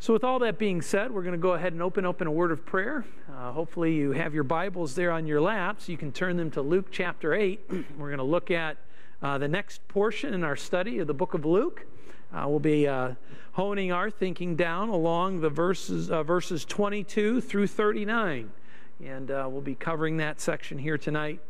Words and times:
So, 0.00 0.12
with 0.12 0.22
all 0.22 0.38
that 0.38 0.58
being 0.58 0.80
said, 0.80 1.10
we're 1.10 1.22
going 1.22 1.32
to 1.32 1.38
go 1.38 1.54
ahead 1.54 1.72
and 1.72 1.82
open 1.82 2.06
up 2.06 2.20
in 2.20 2.28
a 2.28 2.30
word 2.30 2.52
of 2.52 2.64
prayer. 2.64 3.04
Uh, 3.28 3.50
hopefully, 3.50 3.96
you 3.96 4.12
have 4.12 4.32
your 4.32 4.44
Bibles 4.44 4.94
there 4.94 5.10
on 5.10 5.26
your 5.26 5.40
laps. 5.40 5.88
You 5.88 5.96
can 5.96 6.12
turn 6.12 6.36
them 6.36 6.52
to 6.52 6.62
Luke 6.62 6.86
chapter 6.92 7.34
8. 7.34 7.60
we're 7.98 8.06
going 8.06 8.18
to 8.18 8.22
look 8.22 8.52
at 8.52 8.76
uh, 9.22 9.38
the 9.38 9.48
next 9.48 9.86
portion 9.88 10.34
in 10.34 10.44
our 10.44 10.54
study 10.54 11.00
of 11.00 11.08
the 11.08 11.14
book 11.14 11.34
of 11.34 11.44
Luke. 11.44 11.84
Uh, 12.32 12.44
we'll 12.46 12.60
be 12.60 12.86
uh, 12.86 13.14
honing 13.52 13.90
our 13.90 14.08
thinking 14.08 14.54
down 14.54 14.88
along 14.88 15.40
the 15.40 15.50
verses, 15.50 16.12
uh, 16.12 16.22
verses 16.22 16.64
22 16.64 17.40
through 17.40 17.66
39. 17.66 18.52
And 19.04 19.30
uh, 19.32 19.48
we'll 19.50 19.62
be 19.62 19.74
covering 19.74 20.18
that 20.18 20.40
section 20.40 20.78
here 20.78 20.96
tonight. 20.96 21.40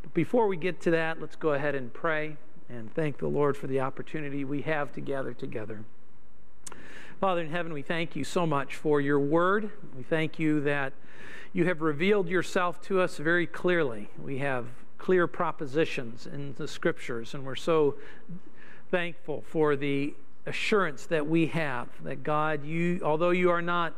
But 0.00 0.14
before 0.14 0.46
we 0.46 0.56
get 0.56 0.80
to 0.82 0.90
that, 0.92 1.20
let's 1.20 1.36
go 1.36 1.50
ahead 1.50 1.74
and 1.74 1.92
pray 1.92 2.38
and 2.70 2.90
thank 2.94 3.18
the 3.18 3.28
Lord 3.28 3.54
for 3.54 3.66
the 3.66 3.80
opportunity 3.80 4.46
we 4.46 4.62
have 4.62 4.94
to 4.94 5.02
gather 5.02 5.34
together. 5.34 5.84
Father 7.20 7.40
in 7.40 7.50
heaven, 7.50 7.72
we 7.72 7.82
thank 7.82 8.14
you 8.14 8.22
so 8.22 8.46
much 8.46 8.76
for 8.76 9.00
your 9.00 9.18
word. 9.18 9.72
We 9.96 10.04
thank 10.04 10.38
you 10.38 10.60
that 10.60 10.92
you 11.52 11.64
have 11.64 11.82
revealed 11.82 12.28
yourself 12.28 12.80
to 12.82 13.00
us 13.00 13.16
very 13.16 13.44
clearly. 13.44 14.08
We 14.22 14.38
have 14.38 14.66
clear 14.98 15.26
propositions 15.26 16.28
in 16.28 16.54
the 16.58 16.68
scriptures, 16.68 17.34
and 17.34 17.44
we're 17.44 17.56
so 17.56 17.96
thankful 18.92 19.42
for 19.48 19.74
the 19.74 20.14
assurance 20.46 21.06
that 21.06 21.26
we 21.26 21.46
have 21.46 21.88
that 22.04 22.22
God, 22.22 22.64
you, 22.64 23.00
although 23.02 23.30
you 23.30 23.50
are 23.50 23.62
not 23.62 23.94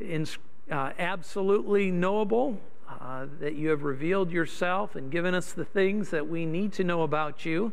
in, 0.00 0.24
uh, 0.70 0.92
absolutely 1.00 1.90
knowable, 1.90 2.60
uh, 2.88 3.26
that 3.40 3.56
you 3.56 3.70
have 3.70 3.82
revealed 3.82 4.30
yourself 4.30 4.94
and 4.94 5.10
given 5.10 5.34
us 5.34 5.52
the 5.52 5.64
things 5.64 6.10
that 6.10 6.28
we 6.28 6.46
need 6.46 6.72
to 6.74 6.84
know 6.84 7.02
about 7.02 7.44
you, 7.44 7.72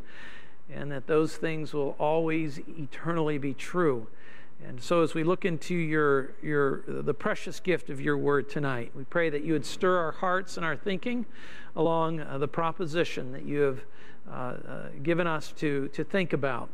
and 0.68 0.92
that 0.92 1.06
those 1.06 1.38
things 1.38 1.76
will 1.76 1.96
always 2.00 2.60
eternally 2.76 3.38
be 3.38 3.54
true. 3.54 4.08
And 4.68 4.82
so, 4.82 5.02
as 5.02 5.14
we 5.14 5.24
look 5.24 5.46
into 5.46 5.74
your, 5.74 6.34
your, 6.42 6.84
the 6.86 7.14
precious 7.14 7.60
gift 7.60 7.90
of 7.90 8.02
your 8.02 8.18
word 8.18 8.50
tonight, 8.50 8.92
we 8.94 9.06
pray 9.06 9.30
that 9.30 9.44
you 9.44 9.54
would 9.54 9.66
stir 9.66 9.98
our 9.98 10.12
hearts 10.12 10.58
and 10.58 10.66
our 10.66 10.76
thinking 10.76 11.26
along 11.76 12.20
uh, 12.20 12.38
the 12.38 12.48
proposition 12.48 13.32
that 13.32 13.44
you 13.44 13.62
have 13.62 13.80
uh, 14.30 14.34
uh, 14.34 14.90
given 15.02 15.28
us 15.28 15.54
to, 15.54 15.88
to 15.90 16.04
think 16.04 16.34
about. 16.34 16.70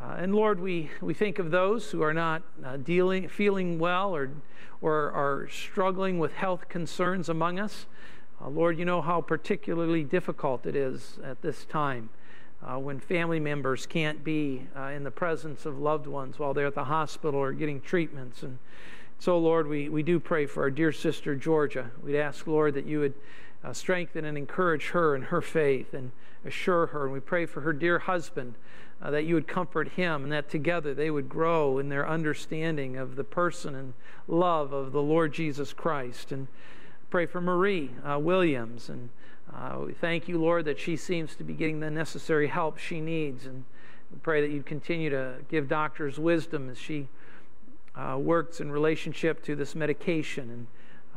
Uh, 0.00 0.16
and 0.18 0.34
Lord, 0.34 0.58
we, 0.58 0.90
we 1.00 1.12
think 1.12 1.38
of 1.38 1.50
those 1.50 1.90
who 1.90 2.02
are 2.02 2.14
not 2.14 2.42
uh, 2.64 2.76
dealing, 2.78 3.28
feeling 3.28 3.78
well 3.78 4.14
or, 4.14 4.30
or 4.80 5.10
are 5.12 5.48
struggling 5.50 6.18
with 6.18 6.32
health 6.32 6.68
concerns 6.68 7.28
among 7.28 7.58
us. 7.58 7.86
Uh, 8.40 8.48
Lord, 8.48 8.78
you 8.78 8.84
know 8.84 9.02
how 9.02 9.20
particularly 9.20 10.02
difficult 10.02 10.64
it 10.66 10.74
is 10.74 11.18
at 11.22 11.42
this 11.42 11.64
time 11.66 12.08
uh, 12.62 12.78
when 12.78 12.98
family 12.98 13.40
members 13.40 13.86
can't 13.86 14.24
be 14.24 14.66
uh, 14.76 14.84
in 14.84 15.04
the 15.04 15.10
presence 15.10 15.64
of 15.64 15.78
loved 15.78 16.06
ones 16.06 16.38
while 16.38 16.54
they're 16.54 16.66
at 16.66 16.74
the 16.74 16.84
hospital 16.84 17.38
or 17.38 17.52
getting 17.52 17.80
treatments. 17.80 18.42
And 18.42 18.58
so, 19.18 19.38
Lord, 19.38 19.68
we, 19.68 19.88
we 19.88 20.02
do 20.02 20.18
pray 20.18 20.46
for 20.46 20.62
our 20.62 20.70
dear 20.70 20.92
sister 20.92 21.34
Georgia. 21.34 21.90
We'd 22.02 22.18
ask, 22.18 22.46
Lord, 22.46 22.74
that 22.74 22.86
you 22.86 23.00
would 23.00 23.14
uh, 23.64 23.72
strengthen 23.72 24.24
and 24.24 24.36
encourage 24.36 24.88
her 24.88 25.14
in 25.14 25.22
her 25.22 25.40
faith 25.40 25.94
and 25.94 26.10
assure 26.44 26.86
her. 26.86 27.04
And 27.04 27.12
we 27.12 27.20
pray 27.20 27.46
for 27.46 27.60
her 27.62 27.72
dear 27.72 28.00
husband. 28.00 28.54
Uh, 29.00 29.12
that 29.12 29.22
you 29.22 29.34
would 29.36 29.46
comfort 29.46 29.90
him 29.90 30.24
and 30.24 30.32
that 30.32 30.50
together 30.50 30.92
they 30.92 31.08
would 31.08 31.28
grow 31.28 31.78
in 31.78 31.88
their 31.88 32.08
understanding 32.08 32.96
of 32.96 33.14
the 33.14 33.22
person 33.22 33.76
and 33.76 33.94
love 34.26 34.72
of 34.72 34.90
the 34.90 35.00
Lord 35.00 35.32
Jesus 35.32 35.72
Christ. 35.72 36.32
And 36.32 36.48
pray 37.08 37.24
for 37.24 37.40
Marie 37.40 37.90
uh, 38.04 38.18
Williams 38.18 38.88
and 38.88 39.10
uh, 39.58 39.80
we 39.86 39.92
thank 39.92 40.28
you, 40.28 40.38
Lord, 40.38 40.66
that 40.66 40.78
she 40.78 40.96
seems 40.96 41.34
to 41.34 41.42
be 41.42 41.52
getting 41.52 41.80
the 41.80 41.90
necessary 41.90 42.46
help 42.46 42.78
she 42.78 43.00
needs. 43.00 43.44
And 43.44 43.64
we 44.12 44.18
pray 44.22 44.40
that 44.40 44.50
you'd 44.50 44.66
continue 44.66 45.10
to 45.10 45.36
give 45.48 45.68
doctors 45.68 46.18
wisdom 46.18 46.70
as 46.70 46.78
she 46.78 47.08
uh, 47.96 48.16
works 48.18 48.60
in 48.60 48.70
relationship 48.70 49.42
to 49.44 49.56
this 49.56 49.74
medication. 49.74 50.50
And 50.50 50.66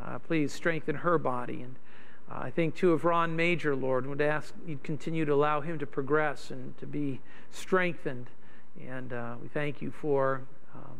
uh, 0.04 0.18
please 0.18 0.52
strengthen 0.52 0.96
her 0.96 1.18
body. 1.18 1.62
And 1.62 1.76
uh, 2.30 2.40
I 2.40 2.50
think, 2.50 2.74
too, 2.74 2.92
of 2.92 3.04
Ron 3.04 3.36
Major, 3.36 3.76
Lord, 3.76 4.06
would 4.06 4.20
ask 4.20 4.52
you'd 4.66 4.82
continue 4.82 5.24
to 5.24 5.32
allow 5.32 5.60
him 5.60 5.78
to 5.78 5.86
progress 5.86 6.50
and 6.50 6.76
to 6.78 6.86
be 6.86 7.20
strengthened. 7.52 8.26
And 8.88 9.12
uh, 9.12 9.34
we 9.40 9.48
thank 9.48 9.80
you 9.80 9.92
for 9.92 10.42
um, 10.74 10.98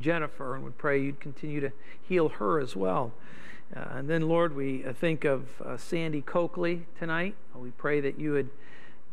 Jennifer 0.00 0.54
and 0.54 0.62
would 0.62 0.78
pray 0.78 1.02
you'd 1.02 1.20
continue 1.20 1.60
to 1.60 1.72
heal 2.00 2.28
her 2.28 2.60
as 2.60 2.76
well. 2.76 3.12
Uh, 3.74 3.98
and 3.98 4.08
then, 4.08 4.28
Lord, 4.28 4.54
we 4.54 4.84
uh, 4.84 4.92
think 4.92 5.24
of 5.24 5.48
uh, 5.62 5.76
Sandy 5.76 6.20
Coakley 6.20 6.86
tonight. 6.98 7.34
We 7.54 7.70
pray 7.70 8.00
that 8.00 8.18
you 8.18 8.32
would 8.32 8.50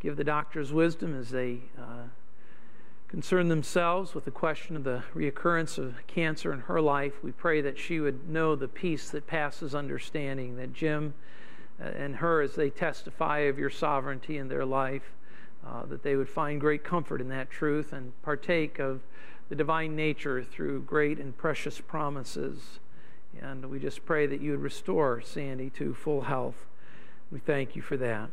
give 0.00 0.16
the 0.16 0.24
doctors 0.24 0.72
wisdom 0.72 1.18
as 1.18 1.30
they 1.30 1.60
uh, 1.78 2.08
concern 3.08 3.48
themselves 3.48 4.14
with 4.14 4.24
the 4.24 4.30
question 4.30 4.74
of 4.74 4.84
the 4.84 5.02
reoccurrence 5.14 5.78
of 5.78 5.94
cancer 6.06 6.52
in 6.52 6.60
her 6.60 6.80
life. 6.80 7.22
We 7.22 7.32
pray 7.32 7.60
that 7.60 7.78
she 7.78 8.00
would 8.00 8.28
know 8.28 8.56
the 8.56 8.68
peace 8.68 9.10
that 9.10 9.26
passes 9.26 9.74
understanding, 9.74 10.56
that 10.56 10.72
Jim 10.72 11.14
uh, 11.80 11.88
and 11.88 12.16
her, 12.16 12.40
as 12.40 12.54
they 12.54 12.70
testify 12.70 13.40
of 13.40 13.58
your 13.58 13.70
sovereignty 13.70 14.38
in 14.38 14.48
their 14.48 14.64
life, 14.64 15.12
uh, 15.66 15.86
that 15.86 16.02
they 16.02 16.16
would 16.16 16.28
find 16.28 16.60
great 16.60 16.84
comfort 16.84 17.20
in 17.20 17.28
that 17.28 17.50
truth 17.50 17.92
and 17.92 18.12
partake 18.22 18.78
of 18.78 19.00
the 19.48 19.54
divine 19.54 19.94
nature 19.94 20.42
through 20.42 20.82
great 20.82 21.18
and 21.18 21.36
precious 21.36 21.80
promises. 21.80 22.80
And 23.40 23.70
we 23.70 23.78
just 23.78 24.04
pray 24.04 24.26
that 24.26 24.40
you 24.40 24.52
would 24.52 24.62
restore 24.62 25.20
Sandy 25.20 25.70
to 25.70 25.94
full 25.94 26.22
health. 26.22 26.66
We 27.30 27.38
thank 27.38 27.74
you 27.74 27.82
for 27.82 27.96
that. 27.96 28.30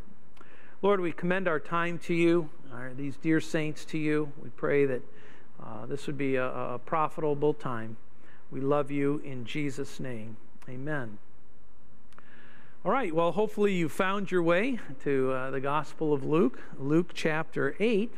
Lord, 0.82 1.00
we 1.00 1.12
commend 1.12 1.48
our 1.48 1.60
time 1.60 1.98
to 2.00 2.14
you, 2.14 2.50
our, 2.74 2.94
these 2.94 3.18
dear 3.18 3.42
saints 3.42 3.86
to 3.86 3.98
you. 3.98 4.32
We 4.42 4.50
pray 4.50 4.86
that 4.86 5.02
uh, 5.62 5.86
this 5.86 6.08
would 6.08 6.18
be 6.18 6.36
a, 6.36 6.48
a 6.48 6.80
profitable 6.80 7.54
time. 7.54 7.98
We 8.52 8.62
love 8.62 8.90
you 8.92 9.22
in 9.24 9.46
Jesus' 9.46 10.00
name. 10.00 10.38
Amen. 10.68 11.18
All 12.86 12.92
right, 12.92 13.14
well, 13.14 13.34
hopefully 13.34 13.74
you 13.74 13.90
found 13.90 14.32
your 14.32 14.42
way 14.42 14.80
to 15.04 15.32
uh, 15.32 15.52
the 15.52 15.60
Gospel 15.60 16.14
of 16.14 16.24
Luke, 16.24 16.62
Luke 16.78 17.12
chapter 17.14 17.76
8. 17.80 18.14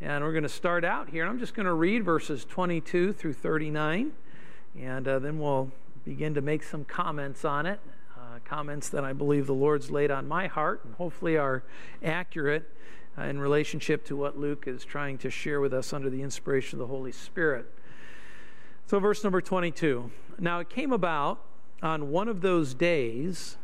And 0.00 0.22
we're 0.22 0.32
going 0.32 0.42
to 0.42 0.48
start 0.48 0.84
out 0.84 1.08
here. 1.08 1.26
I'm 1.26 1.38
just 1.38 1.54
going 1.54 1.66
to 1.66 1.72
read 1.72 2.04
verses 2.04 2.44
22 2.44 3.14
through 3.14 3.32
39, 3.32 4.12
and 4.78 5.08
uh, 5.08 5.18
then 5.18 5.40
we'll 5.40 5.72
begin 6.06 6.34
to 6.34 6.40
make 6.40 6.62
some 6.62 6.84
comments 6.84 7.44
on 7.44 7.66
it, 7.66 7.80
uh, 8.16 8.38
comments 8.44 8.88
that 8.90 9.02
I 9.04 9.12
believe 9.12 9.48
the 9.48 9.54
Lord's 9.54 9.90
laid 9.90 10.12
on 10.12 10.28
my 10.28 10.46
heart 10.46 10.84
and 10.84 10.94
hopefully 10.94 11.36
are 11.36 11.64
accurate 12.00 12.70
uh, 13.18 13.22
in 13.22 13.40
relationship 13.40 14.04
to 14.06 14.16
what 14.16 14.38
Luke 14.38 14.68
is 14.68 14.84
trying 14.84 15.18
to 15.18 15.30
share 15.30 15.60
with 15.60 15.74
us 15.74 15.92
under 15.92 16.08
the 16.08 16.22
inspiration 16.22 16.80
of 16.80 16.86
the 16.86 16.94
Holy 16.94 17.10
Spirit. 17.10 17.66
So, 18.86 19.00
verse 19.00 19.24
number 19.24 19.40
22. 19.40 20.12
Now 20.38 20.60
it 20.60 20.70
came 20.70 20.92
about 20.92 21.40
on 21.82 22.12
one 22.12 22.28
of 22.28 22.40
those 22.40 22.72
days 22.72 23.56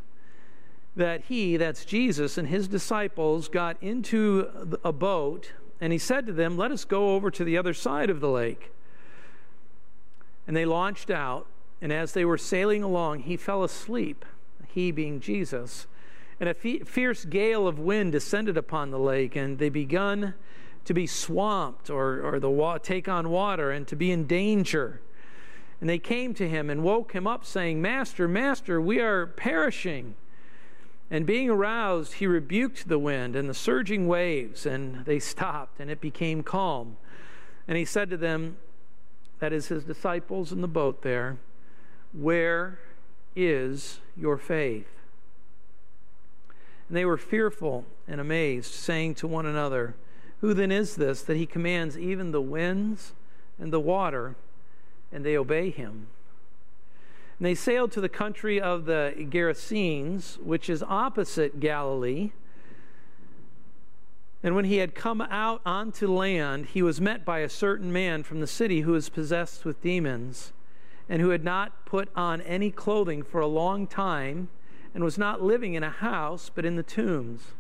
that 0.97 1.27
he, 1.27 1.57
that's 1.57 1.85
Jesus, 1.85 2.37
and 2.37 2.49
his 2.49 2.67
disciples 2.67 3.49
got 3.49 3.81
into 3.81 4.79
a 4.85 4.93
boat, 4.93 5.53
and 5.81 5.93
he 5.93 5.99
said 5.99 6.27
to 6.27 6.33
them, 6.33 6.57
Let 6.57 6.73
us 6.73 6.85
go 6.85 7.15
over 7.15 7.31
to 7.31 7.45
the 7.45 7.57
other 7.57 7.73
side 7.73 8.11
of 8.11 8.19
the 8.19 8.29
lake. 8.29 8.73
And 10.45 10.57
they 10.57 10.65
launched 10.65 11.09
out 11.09 11.47
and 11.83 11.93
as 11.93 12.13
they 12.13 12.25
were 12.25 12.39
sailing 12.39 12.83
along, 12.83 13.21
he 13.21 13.37
fell 13.37 13.65
asleep, 13.65 14.25
he 14.69 14.91
being 14.93 15.21
Jesus. 15.21 15.87
And 16.41 16.49
a 16.49 16.55
fierce 16.55 17.25
gale 17.25 17.67
of 17.69 17.79
wind 17.79 18.13
descended 18.13 18.57
upon 18.57 18.91
the 18.91 18.99
lake, 18.99 19.37
and 19.37 19.59
they 19.59 19.69
begun 19.69 20.35
to 20.85 20.95
be 20.95 21.07
swamped 21.07 21.91
or, 21.91 22.21
or 22.23 22.41
the 22.41 22.49
wa- 22.49 22.79
take 22.79 23.09
on 23.09 23.29
water 23.31 23.71
and 23.71 23.87
to 23.89 23.97
be 23.97 24.11
in 24.11 24.27
danger. 24.27 25.01
And 25.81 25.91
they 25.91 25.99
came 25.99 26.33
to 26.35 26.49
him 26.49 26.71
and 26.71 26.83
woke 26.83 27.13
him 27.13 27.27
up, 27.27 27.45
saying, 27.45 27.83
Master, 27.83 28.27
Master, 28.27 28.81
we 28.81 29.01
are 29.01 29.27
perishing. 29.27 30.15
And 31.11 31.27
being 31.27 31.51
aroused, 31.51 32.15
he 32.15 32.27
rebuked 32.27 32.89
the 32.89 32.99
wind 32.99 33.37
and 33.37 33.49
the 33.49 33.55
surging 33.55 34.07
waves, 34.07 34.65
and 34.65 35.05
they 35.05 35.19
stopped, 35.19 35.81
and 35.81 35.91
it 35.91 36.01
became 36.01 36.43
calm. 36.43 36.97
And 37.69 37.77
he 37.77 37.85
said 37.85 38.09
to 38.11 38.17
them, 38.17 38.57
that 39.41 39.53
is 39.53 39.67
his 39.67 39.83
disciples 39.83 40.53
in 40.53 40.61
the 40.61 40.69
boat 40.69 41.03
there, 41.03 41.39
where 42.13 42.79
is 43.35 44.01
your 44.17 44.37
faith? 44.37 44.89
And 46.89 46.97
they 46.97 47.05
were 47.05 47.17
fearful 47.17 47.87
and 48.07 48.21
amazed, 48.21 48.73
saying 48.73 49.15
to 49.17 49.27
one 49.27 49.47
another, 49.47 49.95
Who 50.41 50.53
then 50.53 50.71
is 50.71 50.97
this 50.97 51.23
that 51.23 51.37
he 51.37 51.47
commands 51.47 51.99
even 51.99 52.33
the 52.33 52.43
winds 52.43 53.13
and 53.59 53.73
the 53.73 53.81
water, 53.81 54.37
and 55.11 55.25
they 55.25 55.37
obey 55.37 55.71
him? 55.71 56.09
And 57.39 57.47
they 57.47 57.55
sailed 57.55 57.93
to 57.93 58.01
the 58.01 58.09
country 58.09 58.61
of 58.61 58.85
the 58.85 59.15
Gerasenes, 59.17 60.39
which 60.43 60.69
is 60.69 60.83
opposite 60.83 61.61
Galilee. 61.61 62.33
And 64.43 64.55
when 64.55 64.65
he 64.65 64.77
had 64.77 64.95
come 64.95 65.23
out 65.23 65.63
onto 65.65 66.13
land, 66.13 66.67
he 66.67 66.83
was 66.83 67.01
met 67.01 67.25
by 67.25 67.39
a 67.39 67.49
certain 67.49 67.93
man 67.93 68.23
from 68.23 68.41
the 68.41 68.47
city 68.47 68.83
who 68.83 68.93
was 68.93 69.09
possessed 69.09 69.65
with 69.65 69.81
demons 69.81 70.53
and 71.09 71.21
who 71.21 71.31
had 71.31 71.45
not 71.45 71.85
put 71.85 72.09
on 72.15 72.41
any 72.43 72.71
clothing 72.71 73.23
for 73.23 73.41
a 73.41 73.47
long 73.47 73.87
time 73.87 74.49
and 74.95 75.03
was 75.03 75.19
not 75.19 75.43
living 75.43 75.75
in 75.75 75.83
a 75.83 75.91
house 75.91 76.51
but 76.55 76.65
in 76.65 76.77
the 76.77 76.83
tombs. 76.83 77.53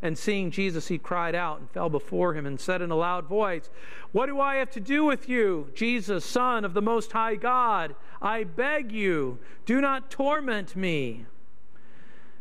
And 0.00 0.16
seeing 0.16 0.50
Jesus, 0.50 0.88
he 0.88 0.98
cried 0.98 1.34
out 1.34 1.58
and 1.58 1.70
fell 1.70 1.88
before 1.88 2.34
him 2.34 2.46
and 2.46 2.60
said 2.60 2.80
in 2.80 2.90
a 2.90 2.96
loud 2.96 3.26
voice, 3.26 3.68
What 4.12 4.26
do 4.26 4.40
I 4.40 4.56
have 4.56 4.70
to 4.72 4.80
do 4.80 5.04
with 5.04 5.28
you, 5.28 5.70
Jesus, 5.74 6.24
Son 6.24 6.64
of 6.64 6.74
the 6.74 6.82
Most 6.82 7.10
High 7.12 7.34
God? 7.34 7.96
I 8.22 8.44
beg 8.44 8.92
you, 8.92 9.38
do 9.66 9.80
not 9.80 10.10
torment 10.10 10.76
me. 10.76 11.26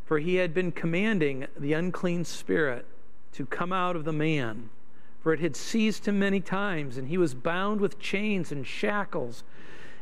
For 0.06 0.20
he 0.20 0.36
had 0.36 0.54
been 0.54 0.72
commanding 0.72 1.48
the 1.58 1.74
unclean 1.74 2.26
spirit 2.26 2.86
to 3.34 3.46
come 3.46 3.74
out 3.74 3.96
of 3.96 4.06
the 4.06 4.14
man. 4.14 4.70
For 5.28 5.34
it 5.34 5.42
had 5.42 5.58
seized 5.58 6.08
him 6.08 6.20
many 6.20 6.40
times, 6.40 6.96
and 6.96 7.10
he 7.10 7.18
was 7.18 7.34
bound 7.34 7.82
with 7.82 8.00
chains 8.00 8.50
and 8.54 8.66
shackles 8.66 9.44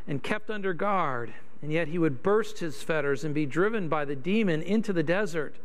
and 0.06 0.22
kept 0.22 0.50
under 0.50 0.72
guard. 0.72 1.34
And 1.60 1.72
yet 1.72 1.88
he 1.88 1.98
would 1.98 2.22
burst 2.22 2.60
his 2.60 2.80
fetters 2.80 3.24
and 3.24 3.34
be 3.34 3.44
driven 3.44 3.88
by 3.88 4.04
the 4.04 4.14
demon 4.14 4.62
into 4.62 4.92
the 4.92 5.02
desert 5.02 5.56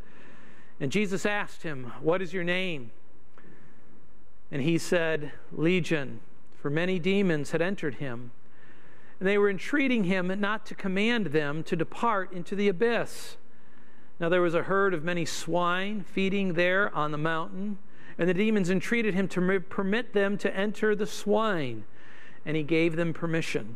and 0.81 0.91
Jesus 0.91 1.27
asked 1.27 1.61
him, 1.61 1.93
What 2.01 2.23
is 2.23 2.33
your 2.33 2.43
name? 2.43 2.89
And 4.51 4.63
he 4.63 4.79
said, 4.79 5.31
Legion, 5.51 6.21
for 6.59 6.71
many 6.71 6.97
demons 6.97 7.51
had 7.51 7.61
entered 7.61 7.95
him. 7.95 8.31
And 9.19 9.29
they 9.29 9.37
were 9.37 9.47
entreating 9.49 10.05
him 10.05 10.33
not 10.39 10.65
to 10.65 10.75
command 10.75 11.27
them 11.27 11.61
to 11.65 11.75
depart 11.75 12.33
into 12.33 12.55
the 12.55 12.67
abyss. 12.67 13.37
Now 14.19 14.27
there 14.27 14.41
was 14.41 14.55
a 14.55 14.63
herd 14.63 14.95
of 14.95 15.03
many 15.03 15.23
swine 15.23 16.03
feeding 16.03 16.53
there 16.53 16.93
on 16.95 17.11
the 17.11 17.17
mountain, 17.19 17.77
and 18.17 18.29
the 18.29 18.33
demons 18.33 18.69
entreated 18.69 19.13
him 19.13 19.27
to 19.29 19.59
permit 19.61 20.13
them 20.13 20.37
to 20.39 20.55
enter 20.55 20.95
the 20.95 21.07
swine, 21.07 21.85
and 22.45 22.57
he 22.57 22.63
gave 22.63 22.95
them 22.95 23.13
permission. 23.13 23.75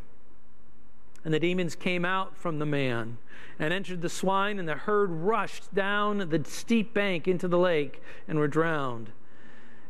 And 1.24 1.34
the 1.34 1.40
demons 1.40 1.76
came 1.76 2.06
out 2.06 2.38
from 2.38 2.60
the 2.60 2.66
man 2.66 3.18
and 3.58 3.74
entered 3.74 4.02
the 4.02 4.10
swine, 4.10 4.60
and 4.60 4.68
the 4.68 4.76
herd 4.76 5.10
rushed 5.10 5.74
down 5.74 6.30
the 6.30 6.44
steep 6.46 6.94
bank 6.94 7.28
into 7.28 7.48
the 7.48 7.58
lake 7.58 8.02
and 8.28 8.38
were 8.38 8.48
drowned. 8.48 9.12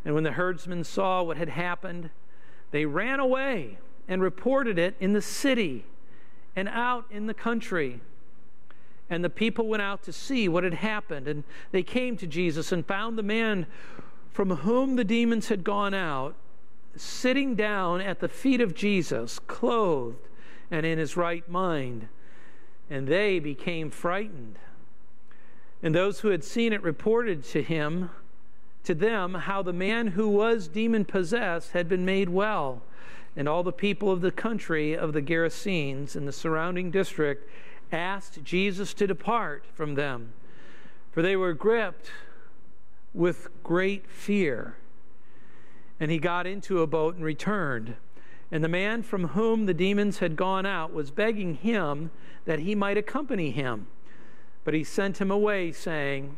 And 0.06 0.14
when 0.14 0.24
the 0.24 0.34
herdsmen 0.34 0.84
saw 0.84 1.24
what 1.24 1.38
had 1.38 1.50
happened, 1.50 2.12
they 2.72 2.86
ran 2.86 3.20
away 3.20 3.80
and 4.08 4.22
reported 4.22 4.78
it 4.78 4.96
in 5.00 5.14
the 5.14 5.22
city 5.22 5.86
and 6.56 6.70
out 6.70 7.06
in 7.10 7.26
the 7.26 7.34
country. 7.34 8.00
And 9.10 9.24
the 9.24 9.30
people 9.30 9.68
went 9.68 9.82
out 9.82 10.04
to 10.04 10.14
see 10.14 10.48
what 10.48 10.64
had 10.64 10.76
happened. 10.76 11.28
And 11.28 11.44
they 11.72 11.84
came 11.84 12.18
to 12.18 12.28
Jesus 12.28 12.72
and 12.72 12.86
found 12.86 13.18
the 13.18 13.24
man 13.24 13.66
from 14.36 14.50
whom 14.50 14.98
the 14.98 15.06
demons 15.06 15.48
had 15.48 15.64
gone 15.64 15.94
out 15.94 16.36
sitting 16.98 17.56
down 17.56 18.02
at 18.02 18.20
the 18.20 18.28
feet 18.28 18.60
of 18.60 18.76
Jesus, 18.76 19.40
clothed 19.40 20.28
and 20.70 20.86
in 20.86 20.98
his 20.98 21.16
right 21.16 21.48
mind 21.50 22.10
and 22.90 23.08
they 23.08 23.40
became 23.40 23.90
frightened. 23.90 24.60
And 25.82 25.94
those 25.94 26.20
who 26.20 26.30
had 26.30 26.44
seen 26.44 26.74
it 26.74 26.84
reported 26.84 27.46
to 27.46 27.62
him, 27.62 28.10
to 28.84 28.94
them, 28.94 29.34
how 29.34 29.62
the 29.62 29.74
man 29.74 30.08
who 30.08 30.28
was 30.28 30.68
demon 30.68 31.06
possessed 31.06 31.72
had 31.72 31.88
been 31.88 32.06
made 32.06 32.30
well. 32.30 32.82
And 33.36 33.48
all 33.50 33.64
the 33.64 33.72
people 33.72 34.12
of 34.12 34.20
the 34.22 34.32
country 34.32 34.96
of 34.98 35.14
the 35.14 35.22
Gerasenes 35.22 36.16
and 36.16 36.28
the 36.28 36.34
surrounding 36.34 36.92
district 36.92 37.50
asked 37.90 38.44
Jesus 38.44 38.94
to 38.96 39.08
depart 39.08 39.64
from 39.74 39.96
them, 39.96 40.34
for 41.14 41.22
they 41.22 41.38
were 41.38 41.54
gripped 41.54 42.12
with 43.16 43.48
great 43.64 44.08
fear. 44.08 44.76
And 46.00 46.12
he 46.12 46.20
got 46.20 46.46
into 46.46 46.82
a 46.82 46.88
boat 46.88 47.16
and 47.16 47.24
returned. 47.24 47.96
And 48.52 48.64
the 48.64 48.70
man 48.70 49.02
from 49.02 49.30
whom 49.30 49.66
the 49.66 49.74
demons 49.74 50.20
had 50.20 50.36
gone 50.36 50.66
out 50.66 50.94
was 50.94 51.10
begging 51.10 51.56
him 51.56 52.12
that 52.44 52.60
he 52.60 52.76
might 52.76 52.98
accompany 52.98 53.52
him. 53.52 53.88
But 54.64 54.74
he 54.74 54.84
sent 54.84 55.20
him 55.20 55.32
away, 55.32 55.72
saying, 55.72 56.36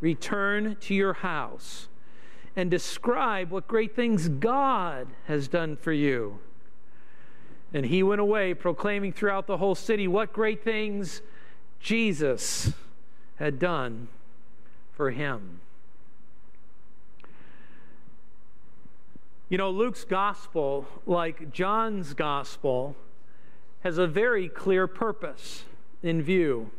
Return 0.00 0.76
to 0.80 0.94
your 0.94 1.14
house 1.14 1.88
and 2.56 2.70
describe 2.70 3.50
what 3.50 3.68
great 3.68 3.94
things 3.94 4.28
God 4.28 5.06
has 5.26 5.48
done 5.48 5.76
for 5.76 5.92
you. 5.92 6.40
And 7.72 7.86
he 7.86 8.02
went 8.02 8.20
away, 8.20 8.54
proclaiming 8.54 9.12
throughout 9.12 9.46
the 9.46 9.58
whole 9.58 9.74
city 9.74 10.08
what 10.08 10.32
great 10.32 10.64
things 10.64 11.22
Jesus 11.80 12.72
had 13.36 13.58
done 13.58 14.08
for 14.92 15.10
him. 15.10 15.60
You 19.50 19.56
know, 19.56 19.70
Luke's 19.70 20.04
gospel, 20.04 20.86
like 21.06 21.50
John's 21.52 22.12
gospel, 22.12 22.94
has 23.80 23.96
a 23.96 24.06
very 24.06 24.46
clear 24.46 24.86
purpose 24.86 25.64
in 26.02 26.20
view. 26.20 26.70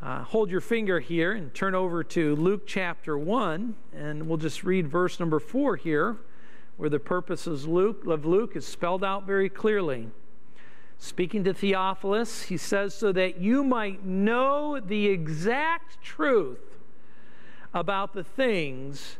Uh, 0.00 0.22
hold 0.22 0.48
your 0.48 0.60
finger 0.60 1.00
here 1.00 1.32
and 1.32 1.52
turn 1.52 1.74
over 1.74 2.04
to 2.04 2.36
Luke 2.36 2.68
chapter 2.68 3.18
1, 3.18 3.74
and 3.96 4.28
we'll 4.28 4.38
just 4.38 4.62
read 4.62 4.86
verse 4.86 5.18
number 5.18 5.40
4 5.40 5.74
here, 5.74 6.16
where 6.76 6.88
the 6.88 7.00
purpose 7.00 7.48
of 7.48 7.66
Luke, 7.66 8.06
of 8.06 8.24
Luke 8.24 8.54
is 8.54 8.64
spelled 8.64 9.02
out 9.02 9.26
very 9.26 9.48
clearly. 9.48 10.10
Speaking 10.98 11.42
to 11.42 11.52
Theophilus, 11.52 12.42
he 12.42 12.56
says, 12.56 12.94
So 12.94 13.10
that 13.10 13.40
you 13.40 13.64
might 13.64 14.04
know 14.04 14.78
the 14.78 15.08
exact 15.08 16.00
truth 16.00 16.78
about 17.74 18.12
the 18.14 18.22
things 18.22 19.16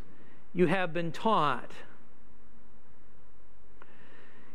you 0.54 0.68
have 0.68 0.92
been 0.94 1.10
taught 1.10 1.72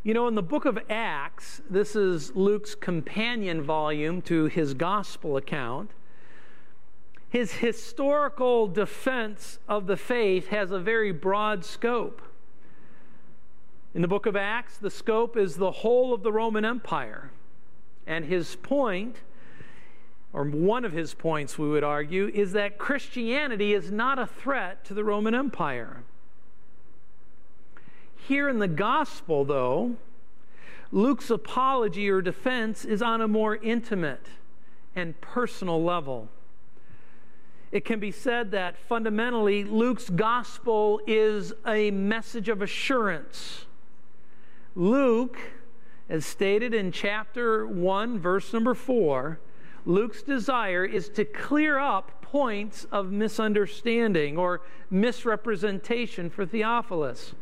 you 0.04 0.16
know, 0.16 0.28
in 0.28 0.34
the 0.34 0.42
book 0.42 0.66
of 0.66 0.80
Acts, 0.90 1.62
this 1.70 1.96
is 1.96 2.36
Luke's 2.36 2.74
companion 2.74 3.62
volume 3.62 4.22
to 4.24 4.46
his 4.46 4.74
gospel 4.74 5.38
account. 5.38 5.92
His 7.30 7.54
historical 7.54 8.68
defense 8.68 9.60
of 9.68 9.86
the 9.86 9.96
faith 9.96 10.48
has 10.48 10.72
a 10.72 10.80
very 10.80 11.12
broad 11.12 11.64
scope. 11.64 12.22
In 13.94 14.02
the 14.02 14.08
book 14.08 14.26
of 14.26 14.36
Acts, 14.36 14.78
the 14.78 14.90
scope 14.90 15.38
is 15.38 15.58
the 15.58 15.72
whole 15.72 16.14
of 16.14 16.24
the 16.24 16.32
Roman 16.32 16.66
Empire. 16.66 17.30
And 18.08 18.26
his 18.26 18.56
point, 18.56 19.18
or 20.34 20.46
one 20.46 20.84
of 20.84 20.94
his 20.94 21.14
points, 21.14 21.60
we 21.60 21.70
would 21.70 21.84
argue, 21.84 22.32
is 22.34 22.54
that 22.54 22.80
Christianity 22.80 23.74
is 23.74 23.92
not 23.92 24.18
a 24.18 24.26
threat 24.26 24.84
to 24.86 24.96
the 24.96 25.04
Roman 25.04 25.36
Empire. 25.36 26.04
Here 28.28 28.48
in 28.48 28.60
the 28.60 28.68
gospel, 28.68 29.46
though, 29.46 29.96
Luke's 30.92 31.30
apology 31.30 32.10
or 32.10 32.22
defense 32.22 32.86
is 32.86 33.02
on 33.02 33.22
a 33.22 33.28
more 33.28 33.56
intimate 33.56 34.28
and 34.96 35.20
personal 35.22 35.84
level. 35.84 36.30
It 37.72 37.86
can 37.86 38.00
be 38.00 38.12
said 38.12 38.52
that 38.52 38.78
fundamentally, 38.78 39.64
Luke's 39.64 40.10
gospel 40.10 41.00
is 41.08 41.54
a 41.66 41.90
message 41.92 42.50
of 42.50 42.62
assurance. 42.62 43.66
Luke, 44.76 45.38
as 46.10 46.26
stated 46.26 46.74
in 46.74 46.92
chapter 46.92 47.66
1, 47.66 48.20
verse 48.20 48.52
number 48.54 48.74
4, 48.74 49.40
Luke's 49.86 50.22
desire 50.22 50.86
is 50.86 51.10
to 51.10 51.26
clear 51.26 51.80
up 51.80 52.22
points 52.22 52.86
of 52.92 53.12
misunderstanding 53.12 54.38
or 54.38 54.62
misrepresentation 54.90 56.30
for 56.30 56.46
Theophilus 56.46 57.34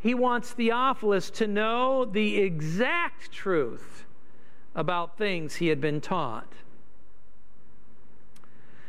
he 0.00 0.14
wants 0.14 0.50
Theophilus 0.50 1.30
to 1.32 1.46
know 1.46 2.04
the 2.04 2.38
exact 2.38 3.30
truth 3.30 4.06
about 4.74 5.18
things 5.18 5.56
he 5.56 5.68
had 5.68 5.80
been 5.80 6.00
taught. 6.00 6.52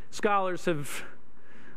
Scholars 0.10 0.66
have 0.66 1.04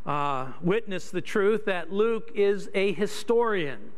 uh, 0.06 0.52
witnessed 0.60 1.12
the 1.12 1.20
truth 1.20 1.64
that 1.64 1.92
Luke 1.92 2.30
is 2.34 2.68
a 2.74 2.92
historian. 2.92 3.92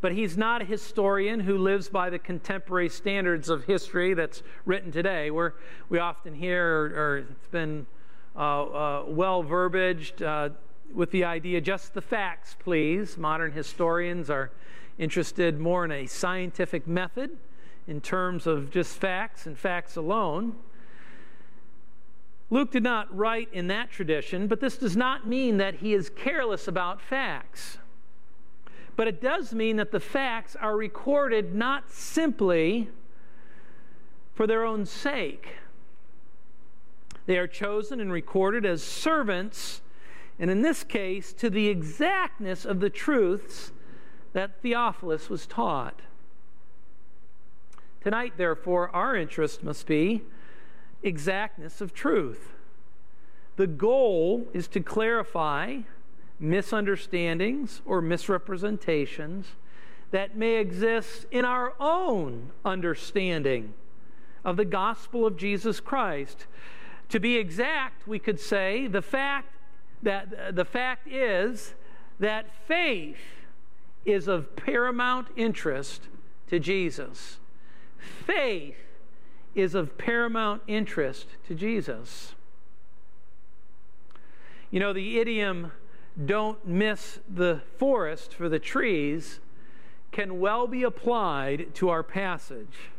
But 0.00 0.12
he's 0.12 0.36
not 0.36 0.62
a 0.62 0.64
historian 0.64 1.40
who 1.40 1.58
lives 1.58 1.88
by 1.88 2.10
the 2.10 2.18
contemporary 2.18 2.88
standards 2.88 3.48
of 3.48 3.64
history 3.64 4.14
that's 4.14 4.42
written 4.64 4.92
today, 4.92 5.30
where 5.30 5.54
we 5.88 5.98
often 5.98 6.34
hear, 6.34 6.66
or, 6.66 6.84
or 6.86 7.18
it's 7.18 7.48
been 7.48 7.86
uh, 8.36 8.62
uh, 8.64 9.04
well 9.06 9.42
verbaged, 9.42 10.22
uh, 10.22 10.50
with 10.94 11.10
the 11.10 11.24
idea 11.24 11.60
just 11.60 11.94
the 11.94 12.00
facts, 12.00 12.56
please. 12.58 13.18
Modern 13.18 13.52
historians 13.52 14.30
are 14.30 14.50
interested 14.98 15.58
more 15.58 15.84
in 15.84 15.90
a 15.90 16.06
scientific 16.06 16.86
method 16.86 17.36
in 17.86 18.00
terms 18.00 18.46
of 18.46 18.70
just 18.70 18.96
facts 18.96 19.46
and 19.46 19.58
facts 19.58 19.96
alone. 19.96 20.54
Luke 22.50 22.70
did 22.70 22.82
not 22.82 23.14
write 23.14 23.48
in 23.52 23.66
that 23.66 23.90
tradition, 23.90 24.46
but 24.46 24.60
this 24.60 24.76
does 24.76 24.96
not 24.96 25.26
mean 25.26 25.56
that 25.56 25.76
he 25.76 25.92
is 25.92 26.08
careless 26.10 26.68
about 26.68 27.00
facts. 27.00 27.78
But 28.96 29.08
it 29.08 29.20
does 29.20 29.52
mean 29.52 29.76
that 29.76 29.90
the 29.90 30.00
facts 30.00 30.54
are 30.54 30.76
recorded 30.76 31.54
not 31.54 31.90
simply 31.90 32.88
for 34.34 34.46
their 34.46 34.64
own 34.64 34.86
sake. 34.86 35.56
They 37.26 37.38
are 37.38 37.48
chosen 37.48 38.00
and 38.00 38.12
recorded 38.12 38.64
as 38.64 38.82
servants 38.82 39.80
and 40.38 40.50
in 40.50 40.62
this 40.62 40.82
case, 40.82 41.32
to 41.34 41.48
the 41.48 41.68
exactness 41.68 42.64
of 42.64 42.80
the 42.80 42.90
truths 42.90 43.72
that 44.32 44.60
Theophilus 44.62 45.30
was 45.30 45.46
taught. 45.46 46.00
Tonight, 48.02 48.34
therefore, 48.36 48.90
our 48.90 49.16
interest 49.16 49.62
must 49.62 49.86
be 49.86 50.22
exactness 51.02 51.80
of 51.80 51.94
truth. 51.94 52.52
The 53.56 53.66
goal 53.66 54.48
is 54.52 54.66
to 54.68 54.80
clarify 54.80 55.78
misunderstandings 56.40 57.80
or 57.86 58.00
misrepresentations 58.00 59.46
that 60.10 60.36
may 60.36 60.56
exist 60.56 61.26
in 61.30 61.44
our 61.44 61.74
own 61.78 62.50
understanding 62.64 63.74
of 64.44 64.56
the 64.56 64.64
gospel 64.64 65.26
of 65.26 65.36
Jesus 65.36 65.80
Christ. 65.80 66.46
To 67.10 67.20
be 67.20 67.36
exact, 67.36 68.06
we 68.06 68.18
could 68.18 68.40
say 68.40 68.86
the 68.86 69.02
fact 69.02 69.53
that 70.04 70.54
the 70.54 70.64
fact 70.64 71.08
is 71.08 71.74
that 72.20 72.46
faith 72.66 73.16
is 74.04 74.28
of 74.28 74.54
paramount 74.54 75.28
interest 75.36 76.02
to 76.48 76.58
Jesus. 76.58 77.38
Faith 77.98 78.76
is 79.54 79.74
of 79.74 79.96
paramount 79.98 80.62
interest 80.66 81.26
to 81.46 81.54
Jesus. 81.54 82.34
You 84.70 84.80
know, 84.80 84.92
the 84.92 85.18
idiom, 85.18 85.72
don't 86.24 86.66
miss 86.66 87.20
the 87.32 87.62
forest 87.78 88.34
for 88.34 88.48
the 88.48 88.58
trees, 88.58 89.40
can 90.12 90.38
well 90.38 90.66
be 90.66 90.82
applied 90.82 91.74
to 91.74 91.88
our 91.88 92.02
passage. 92.02 92.90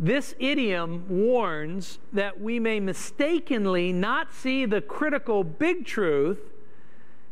This 0.00 0.34
idiom 0.38 1.06
warns 1.08 1.98
that 2.12 2.40
we 2.40 2.60
may 2.60 2.78
mistakenly 2.78 3.92
not 3.92 4.32
see 4.32 4.64
the 4.64 4.80
critical 4.80 5.42
big 5.42 5.84
truth 5.84 6.38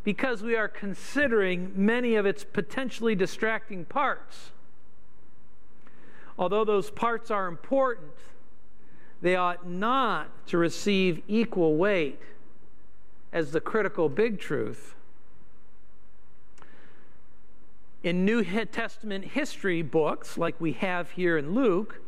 because 0.02 0.42
we 0.42 0.56
are 0.56 0.66
considering 0.66 1.72
many 1.76 2.16
of 2.16 2.26
its 2.26 2.42
potentially 2.42 3.14
distracting 3.14 3.84
parts. 3.84 4.50
Although 6.38 6.64
those 6.64 6.90
parts 6.90 7.30
are 7.30 7.46
important, 7.46 8.12
they 9.22 9.36
ought 9.36 9.68
not 9.68 10.28
to 10.48 10.58
receive 10.58 11.22
equal 11.28 11.76
weight 11.76 12.20
as 13.32 13.52
the 13.52 13.60
critical 13.60 14.08
big 14.08 14.40
truth. 14.40 14.94
In 18.02 18.24
New 18.24 18.44
Testament 18.44 19.24
history 19.24 19.82
books, 19.82 20.36
like 20.36 20.60
we 20.60 20.72
have 20.72 21.12
here 21.12 21.38
in 21.38 21.54
Luke, 21.54 22.00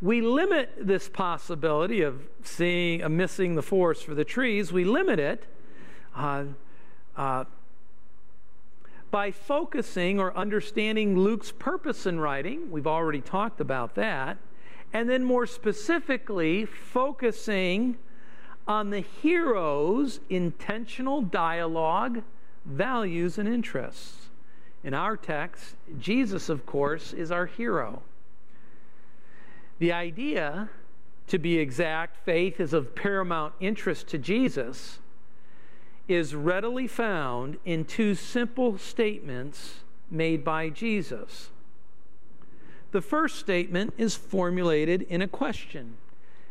we 0.00 0.20
limit 0.20 0.70
this 0.80 1.08
possibility 1.08 2.02
of 2.02 2.20
seeing, 2.42 3.02
uh, 3.02 3.08
missing 3.08 3.54
the 3.54 3.62
forest 3.62 4.04
for 4.04 4.14
the 4.14 4.24
trees, 4.24 4.72
we 4.72 4.84
limit 4.84 5.18
it 5.18 5.44
uh, 6.14 6.44
uh, 7.16 7.44
by 9.10 9.30
focusing 9.30 10.20
or 10.20 10.36
understanding 10.36 11.18
Luke's 11.18 11.50
purpose 11.50 12.06
in 12.06 12.20
writing. 12.20 12.70
We've 12.70 12.86
already 12.86 13.20
talked 13.20 13.60
about 13.60 13.94
that. 13.96 14.38
And 14.92 15.08
then 15.08 15.24
more 15.24 15.46
specifically, 15.46 16.64
focusing 16.64 17.96
on 18.66 18.90
the 18.90 19.00
hero's 19.00 20.20
intentional 20.28 21.22
dialogue, 21.22 22.22
values, 22.64 23.38
and 23.38 23.48
interests. 23.48 24.28
In 24.84 24.94
our 24.94 25.16
text, 25.16 25.74
Jesus, 25.98 26.48
of 26.48 26.64
course, 26.64 27.12
is 27.12 27.30
our 27.30 27.46
hero. 27.46 28.02
The 29.78 29.92
idea, 29.92 30.70
to 31.28 31.38
be 31.38 31.58
exact, 31.58 32.24
faith 32.24 32.60
is 32.60 32.72
of 32.72 32.94
paramount 32.94 33.54
interest 33.60 34.08
to 34.08 34.18
Jesus, 34.18 34.98
is 36.08 36.34
readily 36.34 36.86
found 36.86 37.58
in 37.64 37.84
two 37.84 38.14
simple 38.14 38.78
statements 38.78 39.80
made 40.10 40.42
by 40.42 40.70
Jesus. 40.70 41.50
The 42.90 43.02
first 43.02 43.38
statement 43.38 43.94
is 43.98 44.14
formulated 44.14 45.02
in 45.02 45.20
a 45.20 45.28
question, 45.28 45.98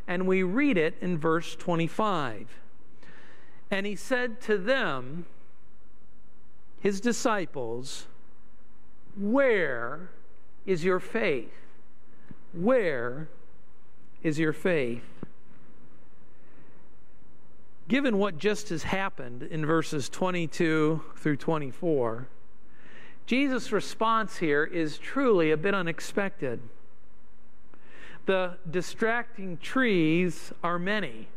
and 0.07 0.27
we 0.27 0.43
read 0.43 0.77
it 0.77 0.95
in 1.01 1.17
verse 1.17 1.55
25. 1.55 2.47
And 3.71 3.85
he 3.85 3.95
said 3.95 4.39
to 4.41 4.57
them, 4.57 5.25
his 6.79 7.01
disciples, 7.01 8.05
Where 9.17 10.09
is 10.65 10.85
your 10.85 10.99
faith? 10.99 11.66
Where 12.53 13.27
is 14.23 14.39
your 14.39 14.53
faith? 14.53 15.03
Given 17.87 18.17
what 18.17 18.37
just 18.37 18.69
has 18.69 18.83
happened 18.83 19.43
in 19.43 19.65
verses 19.65 20.09
22 20.09 21.01
through 21.15 21.37
24, 21.37 22.27
Jesus' 23.25 23.71
response 23.71 24.37
here 24.37 24.63
is 24.63 24.97
truly 24.97 25.51
a 25.51 25.57
bit 25.57 25.73
unexpected. 25.73 26.59
The 28.25 28.57
distracting 28.69 29.57
trees 29.57 30.51
are 30.63 30.77
many. 30.77 31.27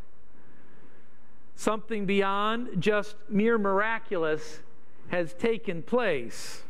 Something 1.54 2.06
beyond 2.06 2.80
just 2.80 3.14
mere 3.28 3.58
miraculous 3.58 4.60
has 5.08 5.34
taken 5.34 5.82
place. 5.82 6.62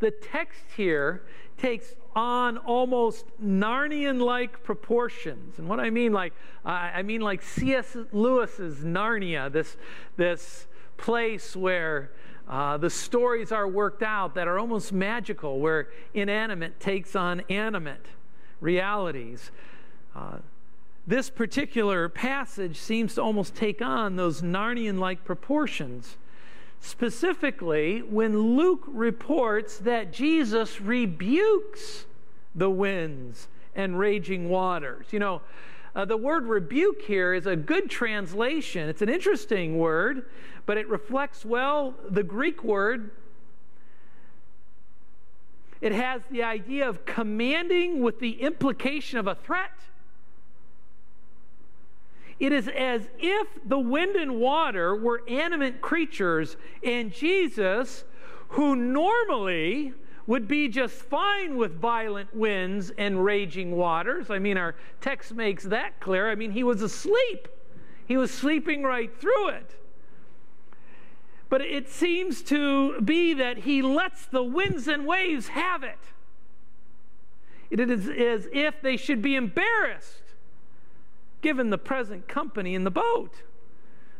The 0.00 0.10
text 0.10 0.62
here 0.76 1.22
takes 1.58 1.94
on 2.14 2.58
almost 2.58 3.26
Narnian 3.42 4.20
like 4.20 4.62
proportions. 4.64 5.58
And 5.58 5.68
what 5.68 5.80
I 5.80 5.90
mean, 5.90 6.12
like, 6.12 6.32
uh, 6.64 6.68
I 6.68 7.02
mean, 7.02 7.20
like 7.20 7.42
C.S. 7.42 7.96
Lewis's 8.12 8.78
Narnia, 8.78 9.50
this, 9.50 9.76
this 10.16 10.66
place 10.96 11.54
where 11.54 12.10
uh, 12.48 12.76
the 12.76 12.90
stories 12.90 13.52
are 13.52 13.68
worked 13.68 14.02
out 14.02 14.34
that 14.34 14.48
are 14.48 14.58
almost 14.58 14.92
magical, 14.92 15.60
where 15.60 15.88
inanimate 16.14 16.80
takes 16.80 17.14
on 17.14 17.42
animate 17.48 18.06
realities. 18.60 19.52
Uh, 20.14 20.38
this 21.06 21.30
particular 21.30 22.08
passage 22.08 22.76
seems 22.76 23.14
to 23.14 23.22
almost 23.22 23.54
take 23.54 23.80
on 23.80 24.16
those 24.16 24.42
Narnian 24.42 24.98
like 24.98 25.24
proportions 25.24 26.16
specifically 26.80 28.00
when 28.00 28.56
Luke 28.56 28.84
reports 28.86 29.78
that 29.78 30.12
Jesus 30.12 30.80
rebukes 30.80 32.06
the 32.54 32.70
winds 32.70 33.48
and 33.74 33.98
raging 33.98 34.48
waters. 34.48 35.06
You 35.10 35.18
know, 35.18 35.42
uh, 35.94 36.04
the 36.04 36.16
word 36.16 36.46
rebuke 36.46 37.02
here 37.02 37.34
is 37.34 37.46
a 37.46 37.56
good 37.56 37.90
translation. 37.90 38.88
It's 38.88 39.02
an 39.02 39.08
interesting 39.08 39.78
word, 39.78 40.26
but 40.66 40.78
it 40.78 40.88
reflects 40.88 41.44
well 41.44 41.94
the 42.08 42.22
Greek 42.22 42.64
word. 42.64 43.10
It 45.80 45.92
has 45.92 46.22
the 46.30 46.42
idea 46.42 46.88
of 46.88 47.04
commanding 47.04 48.02
with 48.02 48.20
the 48.20 48.42
implication 48.42 49.18
of 49.18 49.26
a 49.26 49.34
threat. 49.34 49.72
It 52.40 52.52
is 52.52 52.68
as 52.68 53.06
if 53.18 53.48
the 53.66 53.78
wind 53.78 54.16
and 54.16 54.40
water 54.40 54.96
were 54.96 55.22
animate 55.28 55.82
creatures, 55.82 56.56
and 56.82 57.12
Jesus, 57.12 58.04
who 58.48 58.74
normally 58.74 59.92
would 60.26 60.48
be 60.48 60.66
just 60.66 60.94
fine 60.94 61.58
with 61.58 61.78
violent 61.78 62.34
winds 62.34 62.90
and 62.96 63.22
raging 63.22 63.72
waters. 63.72 64.30
I 64.30 64.38
mean, 64.38 64.56
our 64.56 64.74
text 65.02 65.34
makes 65.34 65.64
that 65.64 66.00
clear. 66.00 66.30
I 66.30 66.34
mean, 66.34 66.52
he 66.52 66.64
was 66.64 66.80
asleep, 66.80 67.46
he 68.06 68.16
was 68.16 68.30
sleeping 68.30 68.84
right 68.84 69.14
through 69.20 69.48
it. 69.48 69.74
But 71.50 71.60
it 71.60 71.90
seems 71.90 72.42
to 72.44 73.00
be 73.02 73.34
that 73.34 73.58
he 73.58 73.82
lets 73.82 74.24
the 74.24 74.42
winds 74.42 74.88
and 74.88 75.06
waves 75.06 75.48
have 75.48 75.82
it. 75.82 75.98
It 77.70 77.80
is 77.80 78.08
as 78.08 78.48
if 78.52 78.80
they 78.80 78.96
should 78.96 79.20
be 79.20 79.34
embarrassed 79.34 80.29
given 81.40 81.70
the 81.70 81.78
present 81.78 82.28
company 82.28 82.74
in 82.74 82.84
the 82.84 82.90
boat. 82.90 83.42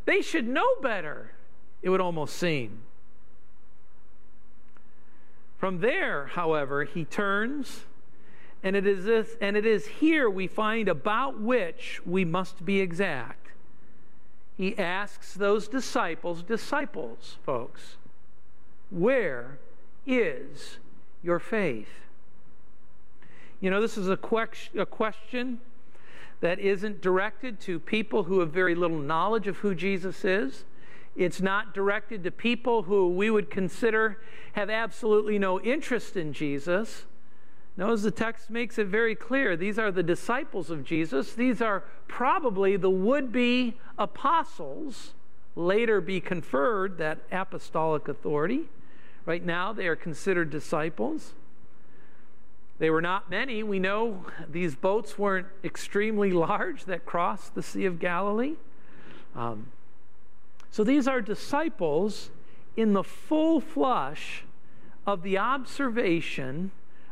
They 0.05 0.21
should 0.21 0.47
know 0.47 0.67
better, 0.81 1.31
it 1.81 1.89
would 1.89 2.01
almost 2.01 2.35
seem. 2.35 2.81
From 5.57 5.79
there, 5.79 6.27
however, 6.27 6.85
he 6.85 7.05
turns, 7.05 7.81
and 8.63 8.75
it 8.75 8.87
is 8.87 9.05
this, 9.05 9.37
and 9.39 9.55
it 9.55 9.65
is 9.65 9.85
here 9.85 10.29
we 10.29 10.47
find 10.47 10.87
about 10.87 11.39
which 11.39 12.01
we 12.05 12.25
must 12.25 12.65
be 12.65 12.81
exact. 12.81 13.49
He 14.57 14.77
asks 14.77 15.33
those 15.33 15.67
disciples, 15.67 16.41
disciples, 16.43 17.37
folks, 17.45 17.97
where 18.89 19.59
is 20.05 20.77
your 21.23 21.39
faith? 21.39 21.89
You 23.59 23.69
know, 23.69 23.81
this 23.81 23.97
is 23.97 24.09
a, 24.09 24.17
que- 24.17 24.79
a 24.79 24.85
question 24.85 25.59
that 26.41 26.59
isn't 26.59 27.01
directed 27.01 27.59
to 27.61 27.79
people 27.79 28.23
who 28.23 28.39
have 28.39 28.51
very 28.51 28.75
little 28.75 28.99
knowledge 28.99 29.47
of 29.47 29.57
who 29.57 29.73
Jesus 29.73 30.25
is. 30.25 30.65
It's 31.15 31.41
not 31.41 31.73
directed 31.73 32.23
to 32.23 32.31
people 32.31 32.83
who 32.83 33.09
we 33.09 33.29
would 33.29 33.49
consider 33.49 34.17
have 34.53 34.69
absolutely 34.69 35.39
no 35.39 35.59
interest 35.61 36.17
in 36.17 36.33
Jesus. 36.33 37.05
No, 37.77 37.93
as 37.93 38.03
the 38.03 38.11
text 38.11 38.49
makes 38.49 38.77
it 38.77 38.87
very 38.87 39.15
clear, 39.15 39.55
these 39.55 39.79
are 39.79 39.91
the 39.91 40.03
disciples 40.03 40.69
of 40.69 40.83
Jesus. 40.83 41.33
These 41.33 41.61
are 41.61 41.83
probably 42.07 42.75
the 42.75 42.89
would 42.89 43.31
be 43.31 43.77
apostles, 43.97 45.13
later 45.55 46.01
be 46.01 46.19
conferred 46.19 46.97
that 46.97 47.19
apostolic 47.31 48.07
authority. 48.07 48.69
Right 49.25 49.45
now, 49.45 49.71
they 49.71 49.87
are 49.87 49.95
considered 49.95 50.49
disciples. 50.49 51.33
They 52.81 52.89
were 52.89 52.99
not 52.99 53.29
many. 53.29 53.61
We 53.61 53.77
know 53.77 54.25
these 54.49 54.73
boats 54.73 55.15
weren't 55.15 55.45
extremely 55.63 56.31
large 56.47 56.85
that 56.85 57.05
crossed 57.05 57.53
the 57.53 57.61
Sea 57.61 57.85
of 57.85 57.99
Galilee. 57.99 58.55
Um, 59.35 59.67
so 60.71 60.83
these 60.83 61.07
are 61.07 61.21
disciples 61.21 62.31
in 62.75 62.93
the 62.93 63.03
full 63.03 63.61
flush 63.61 64.45
of 65.05 65.21
the 65.21 65.37
observation 65.37 66.71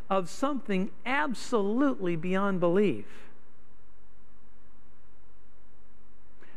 of 0.09 0.27
something 0.27 0.89
absolutely 1.05 2.15
beyond 2.15 2.59
belief. 2.59 3.29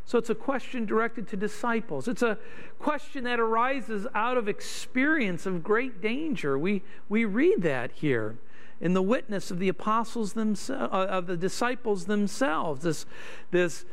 So 0.06 0.16
it's 0.16 0.30
a 0.30 0.34
question 0.34 0.86
directed 0.86 1.28
to 1.28 1.36
disciples. 1.36 2.08
It's 2.08 2.22
a 2.22 2.38
question 2.78 3.24
that 3.24 3.38
arises 3.38 4.06
out 4.14 4.38
of 4.38 4.48
experience 4.48 5.44
of 5.44 5.62
great 5.62 6.00
danger. 6.00 6.58
We, 6.58 6.80
we 7.10 7.26
read 7.26 7.60
that 7.60 7.92
here 7.92 8.38
in 8.82 8.94
the 8.94 9.00
witness 9.00 9.52
of 9.52 9.60
the 9.60 9.68
apostles 9.68 10.32
themselves, 10.32 10.92
uh, 10.92 11.06
of 11.06 11.26
the 11.26 11.36
disciples 11.36 12.06
themselves. 12.06 12.82
This, 12.82 13.06
this 13.52 13.84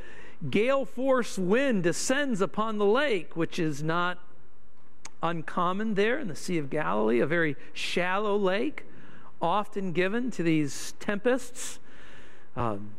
gale 0.50 0.84
force 0.84 1.38
wind 1.38 1.84
descends 1.84 2.42
upon 2.42 2.80
the 2.80 2.86
lake, 2.86 3.38
which 3.38 3.60
is 3.60 3.84
not 3.84 4.18
uncommon 5.22 5.94
there 5.94 6.18
in 6.18 6.28
the 6.28 6.36
Sea 6.36 6.58
of 6.58 6.72
Galilee, 6.72 7.20
a 7.20 7.28
very 7.28 7.56
shallow 7.72 8.36
lake, 8.36 8.86
often 9.40 9.94
given 9.94 10.32
to 10.32 10.42
these 10.42 10.94
tempests. 11.00 11.78
Um, 12.56 12.96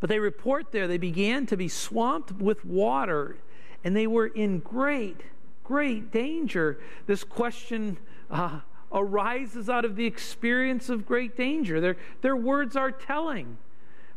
but 0.00 0.10
they 0.10 0.18
report 0.18 0.72
there 0.72 0.88
they 0.88 0.98
began 0.98 1.46
to 1.46 1.56
be 1.56 1.68
swamped 1.68 2.32
with 2.32 2.64
water 2.64 3.36
and 3.84 3.94
they 3.94 4.06
were 4.06 4.26
in 4.26 4.58
great, 4.58 5.20
great 5.62 6.10
danger. 6.10 6.78
This 7.06 7.22
question 7.22 7.98
uh, 8.30 8.60
arises 8.94 9.68
out 9.68 9.84
of 9.84 9.96
the 9.96 10.06
experience 10.06 10.88
of 10.88 11.04
great 11.04 11.36
danger. 11.36 11.80
Their, 11.80 11.96
their 12.22 12.36
words 12.36 12.76
are 12.76 12.92
telling. 12.92 13.58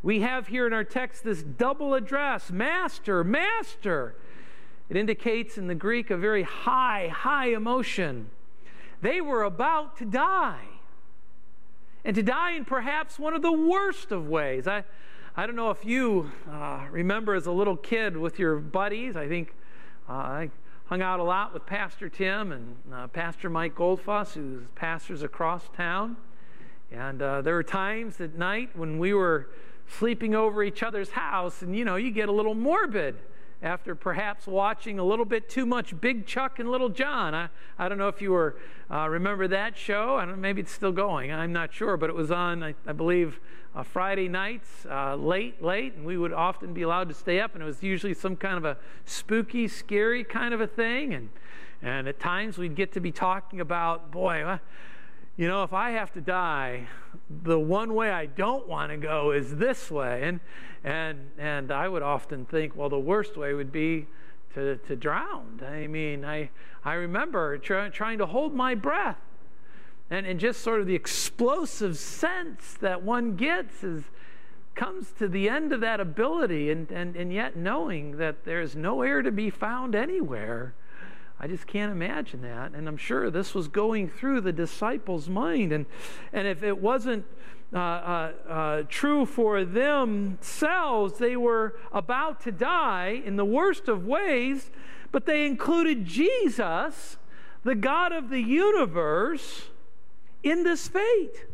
We 0.03 0.21
have 0.21 0.47
here 0.47 0.67
in 0.67 0.73
our 0.73 0.83
text 0.83 1.23
this 1.23 1.41
double 1.41 1.95
address 1.95 2.51
Master, 2.51 3.23
Master. 3.23 4.15
It 4.89 4.95
indicates 4.95 5.57
in 5.57 5.67
the 5.67 5.75
Greek 5.75 6.11
a 6.11 6.17
very 6.17 6.43
high, 6.43 7.09
high 7.13 7.47
emotion. 7.47 8.29
They 9.01 9.19
were 9.19 9.43
about 9.43 9.97
to 9.97 10.05
die. 10.05 10.65
And 12.05 12.15
to 12.15 12.23
die 12.23 12.51
in 12.51 12.63
perhaps 12.63 13.19
one 13.19 13.33
of 13.33 13.41
the 13.41 13.51
worst 13.51 14.13
of 14.13 14.29
ways. 14.29 14.67
I, 14.67 14.85
I 15.35 15.45
don't 15.45 15.57
know 15.57 15.71
if 15.71 15.83
you 15.83 16.31
uh, 16.49 16.85
remember 16.89 17.35
as 17.35 17.47
a 17.47 17.51
little 17.51 17.75
kid 17.75 18.15
with 18.15 18.39
your 18.39 18.57
buddies. 18.57 19.17
I 19.17 19.27
think 19.27 19.53
uh, 20.07 20.13
I 20.13 20.51
hung 20.87 21.01
out 21.01 21.19
a 21.19 21.23
lot 21.23 21.53
with 21.53 21.65
Pastor 21.65 22.07
Tim 22.07 22.53
and 22.53 22.75
uh, 22.93 23.07
Pastor 23.07 23.49
Mike 23.49 23.75
Goldfuss, 23.75 24.33
who's 24.33 24.69
pastors 24.73 25.21
across 25.21 25.67
town. 25.75 26.15
And 26.91 27.21
uh, 27.21 27.41
there 27.41 27.55
were 27.55 27.63
times 27.63 28.21
at 28.21 28.35
night 28.35 28.69
when 28.73 28.97
we 28.97 29.13
were 29.13 29.49
sleeping 29.89 30.33
over 30.33 30.63
each 30.63 30.83
other's 30.83 31.11
house, 31.11 31.61
and 31.61 31.75
you 31.75 31.83
know, 31.83 31.97
you 31.97 32.11
get 32.11 32.29
a 32.29 32.31
little 32.31 32.55
morbid 32.55 33.15
after 33.61 33.95
perhaps 33.95 34.45
watching 34.45 34.99
a 34.99 35.03
little 35.03 35.25
bit 35.25 35.49
too 35.49 35.65
much 35.65 35.99
Big 35.99 36.25
Chuck 36.25 36.59
and 36.59 36.69
Little 36.69 36.89
John. 36.89 37.33
I, 37.33 37.49
I 37.77 37.89
don't 37.89 37.97
know 37.97 38.07
if 38.07 38.21
you 38.21 38.31
were 38.31 38.55
uh, 38.89 39.07
remember 39.09 39.47
that 39.47 39.77
show. 39.77 40.15
I 40.15 40.25
don't, 40.25 40.39
maybe 40.39 40.61
it's 40.61 40.71
still 40.71 40.91
going. 40.91 41.31
I'm 41.31 41.51
not 41.51 41.73
sure, 41.73 41.97
but 41.97 42.09
it 42.09 42.15
was 42.15 42.31
on, 42.31 42.63
I, 42.63 42.75
I 42.85 42.93
believe, 42.93 43.39
uh, 43.75 43.83
Friday 43.83 44.27
nights, 44.27 44.85
uh, 44.89 45.15
late, 45.15 45.61
late, 45.61 45.95
and 45.95 46.05
we 46.05 46.17
would 46.17 46.33
often 46.33 46.73
be 46.73 46.81
allowed 46.83 47.09
to 47.09 47.13
stay 47.13 47.39
up, 47.39 47.53
and 47.53 47.61
it 47.61 47.65
was 47.65 47.83
usually 47.83 48.13
some 48.13 48.35
kind 48.35 48.57
of 48.57 48.65
a 48.65 48.77
spooky, 49.05 49.67
scary 49.67 50.23
kind 50.23 50.53
of 50.53 50.61
a 50.61 50.67
thing, 50.67 51.13
and 51.13 51.29
and 51.79 52.07
at 52.07 52.19
times 52.19 52.57
we'd 52.57 52.75
get 52.75 52.93
to 52.93 52.99
be 52.99 53.11
talking 53.11 53.61
about, 53.61 54.09
boy. 54.11 54.59
You 55.37 55.47
know, 55.47 55.63
if 55.63 55.71
I 55.71 55.91
have 55.91 56.11
to 56.13 56.21
die, 56.21 56.87
the 57.29 57.59
one 57.59 57.93
way 57.93 58.09
I 58.09 58.25
don't 58.25 58.67
want 58.67 58.91
to 58.91 58.97
go 58.97 59.31
is 59.31 59.55
this 59.55 59.91
way. 59.91 60.23
And, 60.23 60.39
and, 60.83 61.29
and 61.37 61.71
I 61.71 61.87
would 61.87 62.01
often 62.01 62.45
think, 62.45 62.75
well, 62.75 62.89
the 62.89 62.99
worst 62.99 63.37
way 63.37 63.53
would 63.53 63.71
be 63.71 64.07
to, 64.55 64.77
to 64.77 64.95
drown. 64.95 65.61
I 65.63 65.85
mean, 65.85 66.25
I, 66.25 66.49
I 66.83 66.93
remember 66.93 67.59
try, 67.59 67.89
trying 67.89 68.17
to 68.17 68.25
hold 68.25 68.55
my 68.55 68.73
breath. 68.73 69.19
And, 70.09 70.25
and 70.25 70.39
just 70.39 70.61
sort 70.61 70.79
of 70.79 70.87
the 70.87 70.95
explosive 70.95 71.97
sense 71.97 72.73
that 72.79 73.03
one 73.03 73.35
gets 73.35 73.83
is, 73.83 74.05
comes 74.73 75.11
to 75.19 75.27
the 75.27 75.49
end 75.49 75.73
of 75.73 75.81
that 75.81 75.99
ability, 75.99 76.71
and, 76.71 76.89
and, 76.91 77.15
and 77.15 77.33
yet 77.33 77.57
knowing 77.57 78.17
that 78.17 78.45
there's 78.45 78.75
no 78.75 79.01
air 79.01 79.21
to 79.21 79.31
be 79.31 79.49
found 79.49 79.95
anywhere 79.95 80.73
I 81.39 81.47
just 81.47 81.67
can't 81.67 81.91
imagine 81.91 82.41
that. 82.41 82.71
And 82.73 82.87
I'm 82.87 82.97
sure 82.97 83.29
this 83.29 83.53
was 83.53 83.67
going 83.67 84.09
through 84.09 84.41
the 84.41 84.51
disciples' 84.51 85.29
mind. 85.29 85.71
And, 85.71 85.85
and 86.33 86.47
if 86.47 86.63
it 86.63 86.79
wasn't 86.79 87.25
uh, 87.73 87.77
uh, 87.77 88.31
uh, 88.49 88.83
true 88.89 89.25
for 89.25 89.63
themselves, 89.63 91.19
they 91.19 91.35
were 91.35 91.75
about 91.91 92.41
to 92.41 92.51
die 92.51 93.21
in 93.23 93.35
the 93.35 93.45
worst 93.45 93.87
of 93.87 94.05
ways, 94.05 94.71
but 95.11 95.25
they 95.25 95.45
included 95.45 96.05
Jesus, 96.05 97.17
the 97.63 97.75
God 97.75 98.11
of 98.13 98.29
the 98.29 98.41
universe, 98.41 99.63
in 100.43 100.63
this 100.63 100.87
fate. 100.87 101.45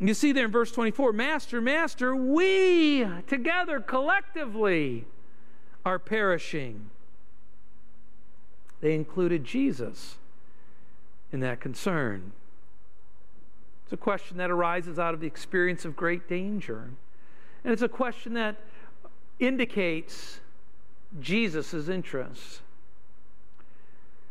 You 0.00 0.14
see 0.14 0.32
there 0.32 0.46
in 0.46 0.50
verse 0.50 0.72
24 0.72 1.12
Master, 1.12 1.60
Master, 1.60 2.16
we 2.16 3.06
together 3.26 3.78
collectively 3.78 5.04
are 5.84 5.98
perishing. 5.98 6.90
They 8.80 8.94
included 8.94 9.44
Jesus 9.44 10.16
in 11.32 11.40
that 11.40 11.60
concern. 11.60 12.32
It's 13.84 13.92
a 13.92 13.96
question 13.96 14.36
that 14.38 14.50
arises 14.50 14.98
out 14.98 15.14
of 15.14 15.20
the 15.20 15.26
experience 15.26 15.84
of 15.84 15.96
great 15.96 16.28
danger. 16.28 16.90
And 17.64 17.72
it's 17.72 17.82
a 17.82 17.88
question 17.88 18.34
that 18.34 18.56
indicates 19.38 20.40
Jesus' 21.20 21.88
interests. 21.88 22.60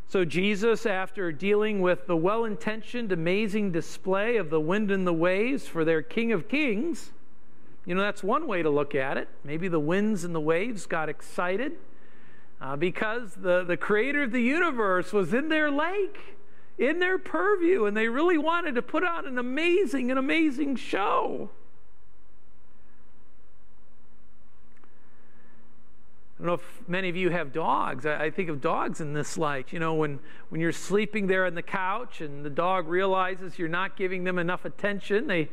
So, 0.07 0.25
Jesus, 0.25 0.87
after 0.87 1.31
dealing 1.31 1.81
with 1.81 2.07
the 2.07 2.17
well 2.17 2.45
intentioned, 2.45 3.11
amazing 3.11 3.71
display 3.71 4.37
of 4.37 4.49
the 4.49 4.59
wind 4.59 4.89
and 4.89 5.05
the 5.05 5.13
waves 5.13 5.67
for 5.67 5.85
their 5.85 6.01
King 6.01 6.31
of 6.31 6.47
Kings, 6.47 7.11
you 7.85 7.93
know, 7.93 8.01
that's 8.01 8.23
one 8.23 8.47
way 8.47 8.63
to 8.63 8.69
look 8.69 8.95
at 8.95 9.17
it. 9.17 9.27
Maybe 9.43 9.67
the 9.67 9.79
winds 9.79 10.23
and 10.23 10.33
the 10.33 10.39
waves 10.39 10.85
got 10.87 11.09
excited 11.09 11.73
uh, 12.61 12.75
because 12.75 13.35
the, 13.35 13.63
the 13.63 13.77
creator 13.77 14.23
of 14.23 14.31
the 14.31 14.41
universe 14.41 15.13
was 15.13 15.33
in 15.33 15.49
their 15.49 15.71
lake, 15.71 16.37
in 16.77 16.99
their 16.99 17.17
purview, 17.17 17.85
and 17.85 17.95
they 17.95 18.07
really 18.07 18.37
wanted 18.37 18.75
to 18.75 18.81
put 18.81 19.03
on 19.03 19.25
an 19.25 19.37
amazing, 19.37 20.11
an 20.11 20.17
amazing 20.17 20.75
show. 20.75 21.49
I 26.39 26.41
don't 26.41 26.47
know 26.47 26.53
if 26.53 26.87
many 26.87 27.09
of 27.09 27.17
you 27.17 27.29
have 27.31 27.51
dogs. 27.51 28.05
I, 28.05 28.25
I, 28.25 28.29
think 28.31 28.47
of 28.47 28.61
dogs 28.61 29.01
in 29.01 29.13
this 29.13 29.37
light. 29.37 29.73
You 29.73 29.79
know, 29.79 29.95
when, 29.95 30.19
when 30.47 30.61
you're 30.61 30.71
sleeping 30.71 31.27
there 31.27 31.45
on 31.45 31.53
the 31.53 31.61
couch 31.61 32.21
and 32.21 32.45
the 32.45 32.49
dog 32.49 32.87
realizes 32.87 33.59
you're 33.59 33.67
not 33.67 33.97
giving 33.97 34.23
them 34.23 34.39
enough 34.39 34.63
attention, 34.63 35.27
they, 35.27 35.49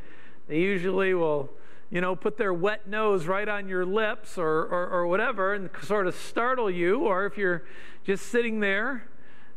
they 0.46 0.60
usually 0.60 1.12
will 1.12 1.50
you 1.90 2.00
know, 2.00 2.16
put 2.16 2.36
their 2.36 2.52
wet 2.52 2.88
nose 2.88 3.26
right 3.26 3.48
on 3.48 3.68
your 3.68 3.84
lips 3.84 4.38
or, 4.38 4.62
or, 4.64 4.88
or, 4.88 5.06
whatever 5.06 5.54
and 5.54 5.70
sort 5.82 6.06
of 6.06 6.14
startle 6.14 6.70
you. 6.70 7.00
Or 7.00 7.26
if 7.26 7.38
you're 7.38 7.62
just 8.04 8.26
sitting 8.26 8.60
there, 8.60 9.06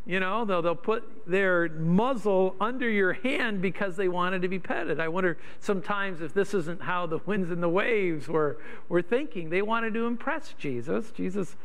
you 0.05 0.19
know, 0.19 0.45
they'll, 0.45 0.61
they'll 0.61 0.75
put 0.75 1.03
their 1.27 1.69
muzzle 1.69 2.55
under 2.59 2.89
your 2.89 3.13
hand 3.13 3.61
because 3.61 3.95
they 3.95 4.07
wanted 4.07 4.41
to 4.43 4.47
be 4.47 4.59
petted. 4.59 4.99
I 4.99 5.07
wonder 5.07 5.37
sometimes 5.59 6.21
if 6.21 6.33
this 6.33 6.53
isn't 6.53 6.81
how 6.81 7.05
the 7.05 7.19
winds 7.25 7.51
and 7.51 7.61
the 7.61 7.69
waves 7.69 8.27
were, 8.27 8.57
were 8.87 9.01
thinking. 9.01 9.49
They 9.49 9.61
wanted 9.61 9.93
to 9.95 10.05
impress 10.05 10.53
Jesus. 10.57 11.11
Jesus 11.11 11.55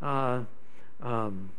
uh, 0.00 0.42
um, 1.00 1.50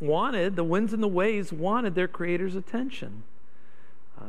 wanted, 0.00 0.56
the 0.56 0.64
winds 0.64 0.92
and 0.92 1.02
the 1.02 1.08
waves 1.08 1.52
wanted 1.52 1.94
their 1.94 2.08
Creator's 2.08 2.56
attention. 2.56 3.22
Uh, 4.18 4.24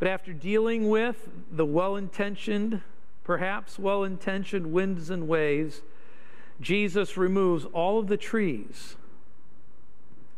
but 0.00 0.08
after 0.08 0.32
dealing 0.32 0.88
with 0.88 1.28
the 1.52 1.64
well 1.64 1.94
intentioned, 1.94 2.82
perhaps 3.22 3.78
well 3.78 4.02
intentioned 4.02 4.72
winds 4.72 5.08
and 5.10 5.28
waves, 5.28 5.82
Jesus 6.60 7.16
removes 7.16 7.64
all 7.66 8.00
of 8.00 8.08
the 8.08 8.16
trees 8.16 8.96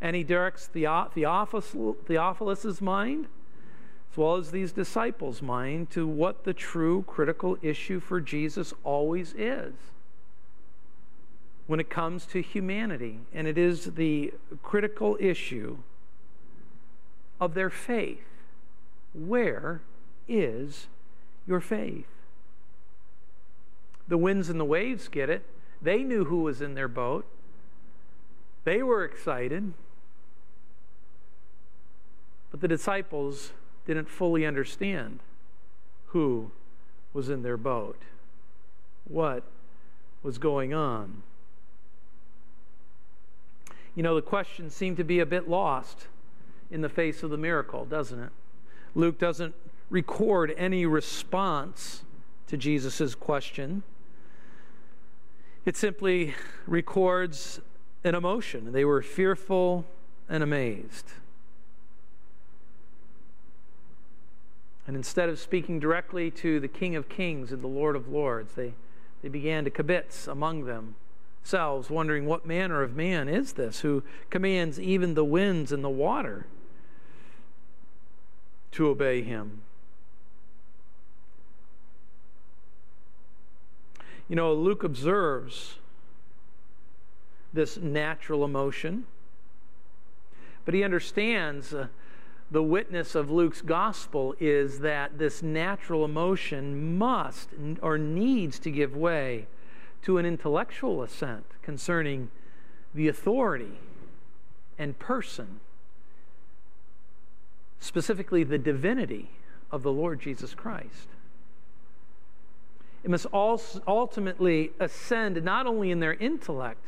and 0.02 0.16
he 0.16 0.24
directs 0.24 0.66
Theophilus, 0.66 1.76
Theophilus's 2.06 2.82
mind, 2.82 3.26
as 4.10 4.18
well 4.18 4.34
as 4.34 4.50
these 4.50 4.72
disciples' 4.72 5.40
mind, 5.40 5.90
to 5.90 6.08
what 6.08 6.42
the 6.42 6.52
true 6.52 7.04
critical 7.06 7.56
issue 7.62 8.00
for 8.00 8.20
Jesus 8.20 8.74
always 8.82 9.32
is 9.38 9.72
when 11.68 11.78
it 11.78 11.88
comes 11.88 12.26
to 12.26 12.42
humanity. 12.42 13.20
And 13.32 13.46
it 13.46 13.56
is 13.56 13.94
the 13.94 14.34
critical 14.64 15.16
issue 15.20 15.78
of 17.40 17.54
their 17.54 17.70
faith. 17.70 18.31
Where 19.14 19.82
is 20.28 20.86
your 21.46 21.60
faith? 21.60 22.06
The 24.08 24.18
winds 24.18 24.48
and 24.48 24.58
the 24.58 24.64
waves 24.64 25.08
get 25.08 25.30
it. 25.30 25.44
They 25.80 26.02
knew 26.02 26.24
who 26.24 26.42
was 26.42 26.60
in 26.60 26.74
their 26.74 26.88
boat. 26.88 27.26
They 28.64 28.82
were 28.82 29.04
excited. 29.04 29.72
But 32.50 32.60
the 32.60 32.68
disciples 32.68 33.52
didn't 33.86 34.08
fully 34.08 34.46
understand 34.46 35.20
who 36.06 36.50
was 37.12 37.28
in 37.28 37.42
their 37.42 37.56
boat? 37.56 38.00
What 39.04 39.42
was 40.22 40.38
going 40.38 40.72
on? 40.72 41.22
You 43.94 44.02
know, 44.02 44.14
the 44.14 44.22
question 44.22 44.70
seemed 44.70 44.96
to 44.98 45.04
be 45.04 45.18
a 45.20 45.26
bit 45.26 45.48
lost 45.48 46.06
in 46.70 46.80
the 46.80 46.88
face 46.88 47.22
of 47.22 47.30
the 47.30 47.36
miracle, 47.36 47.84
doesn't 47.84 48.18
it? 48.18 48.30
Luke 48.94 49.18
doesn't 49.18 49.54
record 49.90 50.54
any 50.56 50.86
response 50.86 52.04
to 52.46 52.56
Jesus' 52.56 53.14
question. 53.14 53.82
It 55.64 55.76
simply 55.76 56.34
records 56.66 57.60
an 58.04 58.14
emotion. 58.14 58.72
They 58.72 58.84
were 58.84 59.00
fearful 59.00 59.84
and 60.28 60.42
amazed. 60.42 61.12
And 64.86 64.96
instead 64.96 65.28
of 65.28 65.38
speaking 65.38 65.78
directly 65.78 66.30
to 66.32 66.58
the 66.58 66.68
King 66.68 66.96
of 66.96 67.08
Kings 67.08 67.52
and 67.52 67.62
the 67.62 67.68
Lord 67.68 67.94
of 67.94 68.08
Lords, 68.08 68.54
they, 68.54 68.74
they 69.22 69.28
began 69.28 69.64
to 69.64 69.70
kibitz 69.70 70.26
among 70.26 70.64
themselves, 70.64 71.88
wondering 71.88 72.26
what 72.26 72.44
manner 72.44 72.82
of 72.82 72.96
man 72.96 73.28
is 73.28 73.52
this 73.52 73.80
who 73.80 74.02
commands 74.28 74.80
even 74.80 75.14
the 75.14 75.24
winds 75.24 75.70
and 75.70 75.84
the 75.84 75.88
water 75.88 76.46
to 78.72 78.88
obey 78.88 79.22
him. 79.22 79.62
You 84.28 84.36
know, 84.36 84.54
Luke 84.54 84.82
observes 84.82 85.76
this 87.52 87.76
natural 87.76 88.44
emotion, 88.44 89.04
but 90.64 90.74
he 90.74 90.82
understands 90.82 91.74
uh, 91.74 91.88
the 92.50 92.62
witness 92.62 93.14
of 93.14 93.30
Luke's 93.30 93.62
gospel 93.62 94.34
is 94.38 94.80
that 94.80 95.18
this 95.18 95.42
natural 95.42 96.04
emotion 96.04 96.98
must 96.98 97.50
or 97.80 97.96
needs 97.96 98.58
to 98.60 98.70
give 98.70 98.96
way 98.96 99.46
to 100.02 100.18
an 100.18 100.26
intellectual 100.26 101.02
assent 101.02 101.46
concerning 101.62 102.30
the 102.94 103.08
authority 103.08 103.78
and 104.78 104.98
person, 104.98 105.60
specifically 107.92 108.42
the 108.42 108.56
divinity 108.56 109.28
of 109.70 109.82
the 109.82 109.92
Lord 109.92 110.18
Jesus 110.18 110.54
Christ. 110.54 111.08
It 113.04 113.10
must 113.10 113.26
ultimately 113.34 114.70
ascend 114.80 115.44
not 115.44 115.66
only 115.66 115.90
in 115.90 116.00
their 116.00 116.14
intellect, 116.14 116.86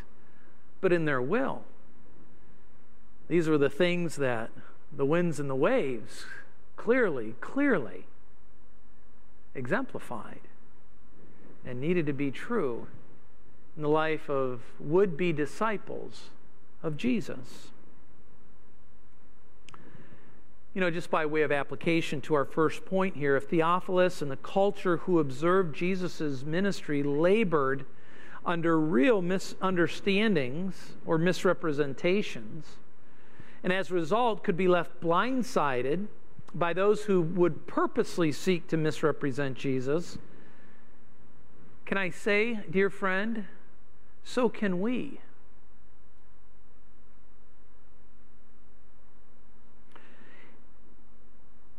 but 0.81 0.95
in 0.95 1.05
their 1.05 1.21
will. 1.21 1.65
These 3.29 3.49
were 3.49 3.59
the 3.59 3.69
things 3.69 4.17
that 4.17 4.51
the 4.97 5.05
winds 5.05 5.39
and 5.39 5.51
the 5.51 5.55
waves 5.55 6.25
clearly, 6.77 7.35
clearly 7.39 8.07
exemplified 9.55 10.41
and 11.67 11.83
needed 11.83 12.07
to 12.07 12.15
be 12.15 12.31
true 12.31 12.87
in 13.77 13.83
the 13.83 13.91
life 13.91 14.31
of 14.31 14.63
would 14.81 15.19
be 15.19 15.35
disciples 15.35 16.31
of 16.83 16.97
Jesus. 16.97 17.73
You 20.75 20.81
know, 20.81 20.91
just 20.91 21.09
by 21.09 21.25
way 21.25 21.43
of 21.43 21.53
application 21.53 22.21
to 22.23 22.35
our 22.35 22.45
first 22.45 22.85
point 22.85 23.17
here, 23.17 23.37
if 23.37 23.45
Theophilus 23.45 24.21
and 24.21 24.31
the 24.31 24.37
culture 24.37 24.97
who 24.97 25.21
observed 25.21 25.77
Jesus' 25.77 26.43
ministry 26.43 27.05
labored 27.05 27.87
under 28.45 28.79
real 28.79 29.23
misunderstandings 29.23 30.95
or 31.07 31.17
misrepresentations, 31.17 32.67
and 33.63 33.73
as 33.73 33.91
a 33.91 33.95
result 33.95 34.43
could 34.43 34.57
be 34.57 34.67
left 34.67 35.01
blindsided 35.01 36.09
by 36.53 36.73
those 36.73 37.05
who 37.05 37.21
would 37.21 37.69
purposely 37.69 38.33
seek 38.33 38.67
to 38.69 38.77
misrepresent 38.77 39.57
Jesus, 39.57 40.19
can 41.87 41.99
I 41.99 42.11
say, 42.11 42.61
dear 42.69 42.91
friend, 42.91 43.45
so 44.25 44.49
can 44.49 44.81
we. 44.81 45.21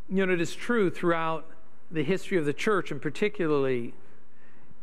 You 0.08 0.24
know, 0.24 0.32
it 0.32 0.40
is 0.40 0.54
true 0.54 0.88
throughout 0.90 1.46
the 1.90 2.04
history 2.04 2.38
of 2.38 2.44
the 2.44 2.52
church, 2.52 2.90
and 2.90 3.02
particularly 3.02 3.94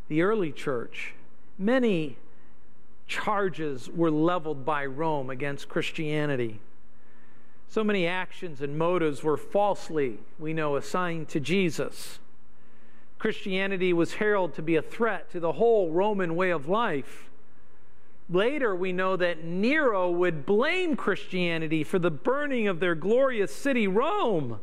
the 0.08 0.22
early 0.22 0.52
church, 0.52 1.14
many 1.58 2.18
charges 3.06 3.88
were 3.88 4.10
leveled 4.10 4.64
by 4.64 4.84
Rome 4.84 5.30
against 5.30 5.68
Christianity. 5.68 6.60
So 7.68 7.82
many 7.82 8.06
actions 8.06 8.60
and 8.60 8.78
motives 8.78 9.22
were 9.22 9.36
falsely, 9.36 10.18
we 10.38 10.52
know, 10.52 10.76
assigned 10.76 11.28
to 11.30 11.40
Jesus. 11.40 12.18
Christianity 13.18 13.92
was 13.92 14.14
heralded 14.14 14.56
to 14.56 14.62
be 14.62 14.76
a 14.76 14.82
threat 14.82 15.30
to 15.32 15.40
the 15.40 15.52
whole 15.52 15.90
Roman 15.90 16.36
way 16.36 16.50
of 16.50 16.68
life. 16.68 17.30
Later, 18.28 18.74
we 18.74 18.92
know 18.92 19.16
that 19.16 19.44
Nero 19.44 20.10
would 20.10 20.46
blame 20.46 20.96
Christianity 20.96 21.82
for 21.82 21.98
the 21.98 22.10
burning 22.10 22.68
of 22.68 22.80
their 22.80 22.94
glorious 22.94 23.54
city, 23.54 23.88
Rome. 23.88 24.60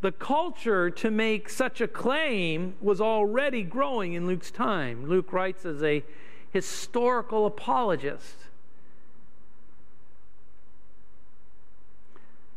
The 0.00 0.12
culture 0.12 0.90
to 0.90 1.10
make 1.10 1.48
such 1.48 1.80
a 1.80 1.88
claim 1.88 2.74
was 2.80 3.00
already 3.00 3.64
growing 3.64 4.12
in 4.12 4.26
Luke's 4.26 4.50
time. 4.50 5.06
Luke 5.06 5.32
writes 5.32 5.64
as 5.64 5.82
a 5.82 6.04
historical 6.52 7.46
apologist. 7.46 8.36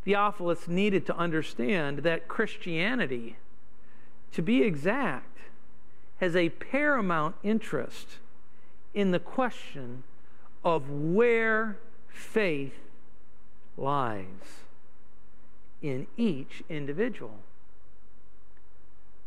Theophilus 0.05 0.67
needed 0.67 1.05
to 1.07 1.15
understand 1.17 1.99
that 1.99 2.27
Christianity, 2.27 3.37
to 4.33 4.41
be 4.41 4.63
exact, 4.63 5.37
has 6.19 6.35
a 6.35 6.49
paramount 6.49 7.35
interest 7.43 8.17
in 8.93 9.11
the 9.11 9.19
question 9.19 10.03
of 10.63 10.89
where 10.89 11.77
faith 12.07 12.77
lies 13.77 14.60
in 15.81 16.07
each 16.17 16.63
individual. 16.69 17.39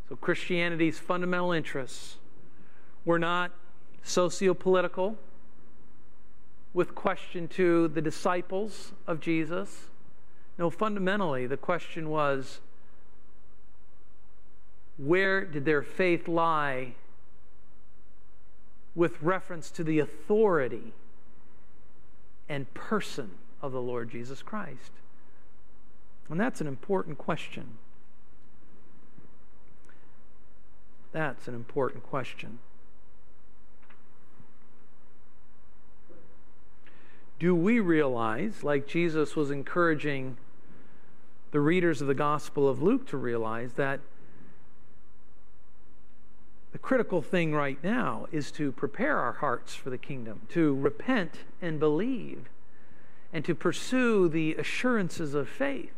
So 0.08 0.16
Christianity's 0.16 0.98
fundamental 0.98 1.52
interests 1.52 2.16
were 3.04 3.18
not 3.18 3.50
socio-political 4.02 5.16
with 6.72 6.94
question 6.94 7.48
to 7.48 7.88
the 7.88 8.02
disciples 8.02 8.92
of 9.06 9.20
Jesus. 9.20 9.88
No, 10.58 10.70
fundamentally, 10.70 11.46
the 11.46 11.56
question 11.56 12.10
was 12.10 12.60
where 14.96 15.44
did 15.44 15.64
their 15.64 15.82
faith 15.82 16.28
lie 16.28 16.94
with 18.94 19.20
reference 19.22 19.70
to 19.72 19.82
the 19.82 19.98
authority 19.98 20.92
and 22.48 22.72
person 22.74 23.32
of 23.60 23.72
the 23.72 23.80
Lord 23.80 24.10
Jesus 24.10 24.42
Christ? 24.42 24.92
And 26.30 26.40
that's 26.40 26.60
an 26.60 26.66
important 26.66 27.18
question. 27.18 27.78
That's 31.12 31.46
an 31.46 31.54
important 31.54 32.02
question. 32.02 32.58
Do 37.38 37.54
we 37.54 37.78
realize, 37.78 38.64
like 38.64 38.86
Jesus 38.86 39.36
was 39.36 39.50
encouraging 39.50 40.36
the 41.50 41.60
readers 41.60 42.00
of 42.00 42.08
the 42.08 42.14
Gospel 42.14 42.68
of 42.68 42.82
Luke 42.82 43.06
to 43.08 43.16
realize, 43.16 43.74
that 43.74 44.00
the 46.72 46.78
critical 46.78 47.22
thing 47.22 47.54
right 47.54 47.78
now 47.84 48.26
is 48.32 48.50
to 48.52 48.72
prepare 48.72 49.18
our 49.18 49.34
hearts 49.34 49.74
for 49.74 49.90
the 49.90 49.98
kingdom, 49.98 50.40
to 50.48 50.74
repent 50.74 51.40
and 51.60 51.78
believe, 51.78 52.48
and 53.32 53.44
to 53.44 53.54
pursue 53.54 54.28
the 54.28 54.54
assurances 54.54 55.34
of 55.34 55.48
faith 55.48 55.92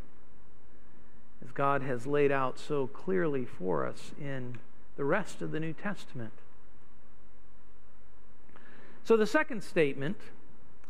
as 1.46 1.52
God 1.52 1.82
has 1.82 2.06
laid 2.06 2.32
out 2.32 2.58
so 2.58 2.86
clearly 2.88 3.44
for 3.44 3.86
us 3.86 4.12
in 4.20 4.58
the 4.96 5.04
rest 5.04 5.42
of 5.42 5.52
the 5.52 5.60
New 5.60 5.72
Testament. 5.72 6.32
So, 9.04 9.16
the 9.16 9.26
second 9.26 9.62
statement, 9.62 10.16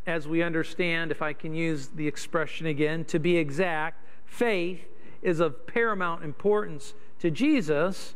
as 0.06 0.26
we 0.26 0.42
understand, 0.42 1.10
if 1.10 1.20
I 1.20 1.32
can 1.34 1.54
use 1.54 1.88
the 1.88 2.08
expression 2.08 2.66
again, 2.66 3.04
to 3.06 3.18
be 3.18 3.36
exact, 3.36 4.02
faith 4.24 4.86
is 5.20 5.40
of 5.40 5.66
paramount 5.66 6.24
importance 6.24 6.94
to 7.20 7.30
Jesus. 7.30 8.14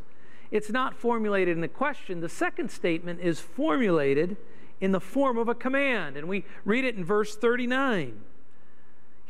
It's 0.50 0.70
not 0.70 0.96
formulated 0.96 1.58
in 1.58 1.64
a 1.64 1.68
question. 1.68 2.20
The 2.20 2.28
second 2.28 2.70
statement 2.70 3.20
is 3.20 3.40
formulated 3.40 4.36
in 4.80 4.92
the 4.92 5.00
form 5.00 5.36
of 5.36 5.48
a 5.48 5.54
command, 5.54 6.16
and 6.16 6.26
we 6.26 6.44
read 6.64 6.84
it 6.84 6.96
in 6.96 7.04
verse 7.04 7.36
39. 7.36 8.18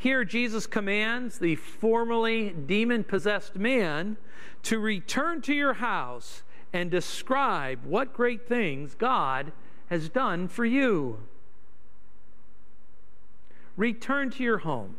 Here, 0.01 0.25
Jesus 0.25 0.67
commands 0.67 1.39
the 1.39 1.57
formerly 1.57 2.49
demon 2.49 3.05
possessed 3.05 3.57
man 3.57 4.17
to 4.63 4.79
return 4.79 5.43
to 5.43 5.53
your 5.53 5.75
house 5.75 6.43
and 6.73 6.91
describe 6.91 7.85
what 7.85 8.15
great 8.15 8.49
things 8.49 8.95
God 8.95 9.53
has 9.91 10.09
done 10.09 10.49
for 10.49 10.65
you. 10.65 11.19
Return 13.77 14.31
to 14.31 14.43
your 14.43 14.59
home 14.59 14.97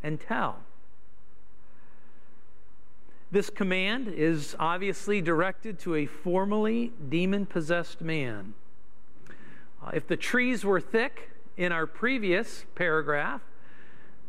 and 0.00 0.20
tell. 0.20 0.60
This 3.32 3.50
command 3.50 4.06
is 4.06 4.54
obviously 4.60 5.20
directed 5.20 5.80
to 5.80 5.96
a 5.96 6.06
formerly 6.06 6.92
demon 7.08 7.46
possessed 7.46 8.00
man. 8.00 8.54
Uh, 9.84 9.90
if 9.92 10.06
the 10.06 10.16
trees 10.16 10.64
were 10.64 10.80
thick 10.80 11.30
in 11.56 11.72
our 11.72 11.86
previous 11.86 12.64
paragraph, 12.74 13.40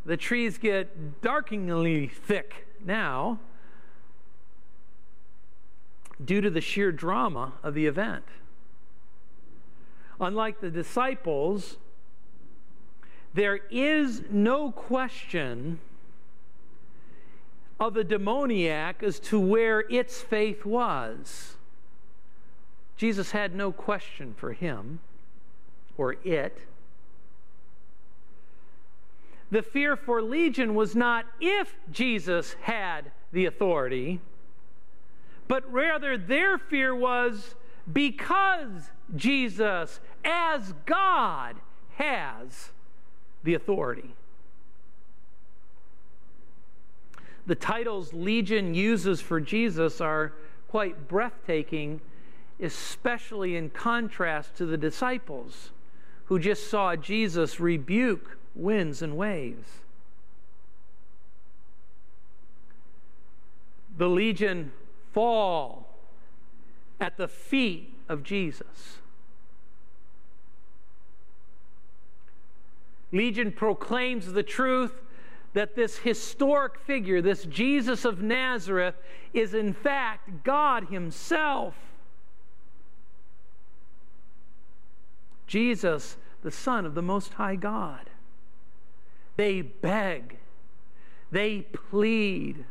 the 0.06 0.18
trees 0.18 0.58
get 0.58 1.22
darkeningly 1.22 2.08
thick 2.08 2.68
now 2.86 3.40
due 6.24 6.42
to 6.42 6.50
the 6.50 6.62
sheer 6.62 6.92
drama 6.92 7.54
of 7.62 7.74
the 7.74 7.86
event. 7.86 8.24
Unlike 10.20 10.62
the 10.62 10.72
disciples, 10.72 11.78
there 13.34 13.60
is 13.70 14.24
no 14.32 14.72
question 14.72 15.80
of 17.80 17.94
the 17.94 18.04
demoniac 18.04 19.04
as 19.04 19.20
to 19.20 19.40
where 19.40 19.82
its 19.82 20.22
faith 20.22 20.66
was. 20.66 21.58
Jesus 22.96 23.32
had 23.32 23.54
no 23.54 23.72
question 23.72 24.34
for 24.36 24.54
him 24.54 25.00
or 25.98 26.16
it. 26.24 26.58
The 29.50 29.62
fear 29.62 29.96
for 29.96 30.22
Legion 30.22 30.76
was 30.76 30.96
not 30.96 31.26
if 31.40 31.76
Jesus 31.92 32.56
had 32.62 33.12
the 33.32 33.46
authority, 33.46 34.20
but 35.48 35.72
rather 35.72 36.18
their 36.18 36.58
fear 36.58 36.94
was 36.94 37.56
because 37.92 38.92
Jesus, 39.16 40.02
as 40.26 40.74
God, 40.86 41.56
has 41.96 42.72
the 43.44 43.54
authority. 43.54 44.16
The 47.46 47.56
titles 47.56 48.14
Legion 48.14 48.74
uses 48.74 49.22
for 49.22 49.40
Jesus 49.40 50.02
are 50.02 50.34
quite 50.68 51.08
breathtaking, 51.08 52.02
especially 52.60 53.56
in 53.56 53.70
contrast 53.70 54.58
to 54.58 54.66
the 54.66 54.76
disciples 54.76 55.72
who 56.28 56.40
just 56.40 56.70
saw 56.70 56.96
Jesus 56.96 57.60
rebuke 57.60 58.38
winds 58.54 59.02
and 59.02 59.16
waves. 59.18 59.68
The 63.98 64.08
legion 64.08 64.72
fall 65.14 65.88
at 67.00 67.18
the 67.18 67.28
feet 67.28 67.94
of 68.10 68.24
Jesus. 68.24 68.98
Legion 73.12 73.52
proclaims 73.52 74.34
the 74.34 74.44
truth 74.44 75.02
that 75.54 75.76
this 75.76 75.98
historic 76.00 76.78
figure, 76.78 77.22
this 77.22 77.46
Jesus 77.46 78.06
of 78.06 78.22
Nazareth, 78.22 78.96
is 79.34 79.54
in 79.54 79.74
fact 79.74 80.44
God 80.44 80.90
Himself. 80.90 81.76
Jesus, 85.48 86.18
the 86.44 86.52
Son 86.52 86.86
of 86.86 86.94
the 86.94 87.02
Most 87.02 87.34
High 87.34 87.56
God. 87.56 88.10
They 89.38 89.62
beg, 89.62 90.38
they 91.32 91.62
plead 91.62 92.66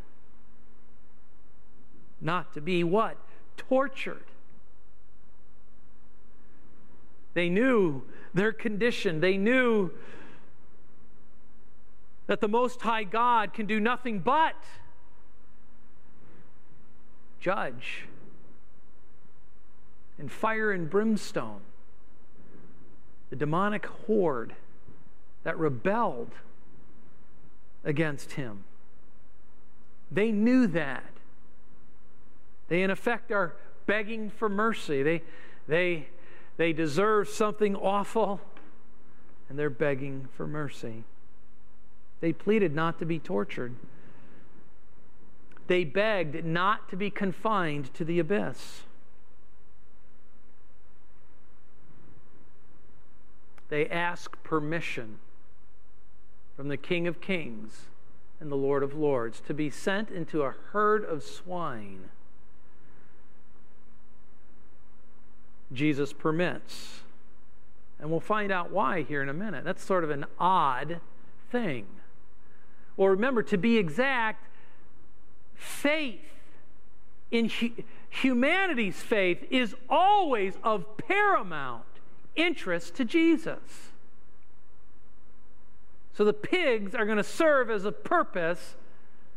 not 2.20 2.54
to 2.54 2.60
be 2.60 2.84
what? 2.84 3.16
Tortured. 3.56 4.24
They 7.34 7.48
knew 7.48 8.02
their 8.32 8.52
condition. 8.52 9.20
They 9.20 9.36
knew 9.36 9.90
that 12.26 12.40
the 12.40 12.48
Most 12.48 12.80
High 12.82 13.04
God 13.04 13.52
can 13.52 13.66
do 13.66 13.78
nothing 13.78 14.20
but 14.20 14.56
judge 17.38 18.06
in 20.18 20.28
fire 20.28 20.72
and 20.72 20.88
brimstone 20.90 21.60
the 23.36 23.44
demonic 23.44 23.84
horde 24.06 24.54
that 25.44 25.58
rebelled 25.58 26.32
against 27.84 28.32
him. 28.32 28.64
They 30.10 30.32
knew 30.32 30.66
that. 30.68 31.04
They, 32.68 32.82
in 32.82 32.90
effect, 32.90 33.30
are 33.30 33.54
begging 33.84 34.30
for 34.30 34.48
mercy. 34.48 35.02
They, 35.02 35.22
they, 35.68 36.08
they 36.56 36.72
deserve 36.72 37.28
something 37.28 37.76
awful, 37.76 38.40
and 39.50 39.58
they're 39.58 39.68
begging 39.68 40.28
for 40.34 40.46
mercy. 40.46 41.04
They 42.20 42.32
pleaded 42.32 42.74
not 42.74 42.98
to 43.00 43.04
be 43.04 43.18
tortured. 43.18 43.74
They 45.66 45.84
begged 45.84 46.42
not 46.44 46.88
to 46.88 46.96
be 46.96 47.10
confined 47.10 47.92
to 47.94 48.04
the 48.04 48.18
abyss. 48.18 48.84
They 53.68 53.86
ask 53.88 54.42
permission 54.42 55.18
from 56.56 56.68
the 56.68 56.76
King 56.76 57.06
of 57.06 57.20
Kings 57.20 57.86
and 58.40 58.50
the 58.50 58.56
Lord 58.56 58.82
of 58.82 58.94
Lords 58.94 59.40
to 59.46 59.54
be 59.54 59.70
sent 59.70 60.10
into 60.10 60.42
a 60.42 60.54
herd 60.72 61.04
of 61.04 61.22
swine. 61.22 62.10
Jesus 65.72 66.12
permits. 66.12 67.00
And 67.98 68.10
we'll 68.10 68.20
find 68.20 68.52
out 68.52 68.70
why 68.70 69.02
here 69.02 69.22
in 69.22 69.28
a 69.28 69.34
minute. 69.34 69.64
That's 69.64 69.84
sort 69.84 70.04
of 70.04 70.10
an 70.10 70.26
odd 70.38 71.00
thing. 71.50 71.86
Well, 72.96 73.08
remember, 73.08 73.42
to 73.44 73.58
be 73.58 73.78
exact, 73.78 74.46
faith 75.54 76.20
in 77.30 77.48
hu- 77.48 77.82
humanity's 78.10 79.00
faith 79.00 79.44
is 79.50 79.74
always 79.88 80.54
of 80.62 80.96
paramount 80.98 81.84
interest 82.36 82.94
to 82.96 83.04
Jesus. 83.04 83.90
So 86.16 86.24
the 86.24 86.32
pigs 86.32 86.94
are 86.94 87.04
going 87.04 87.18
to 87.18 87.24
serve 87.24 87.70
as 87.70 87.84
a 87.84 87.92
purpose 87.92 88.76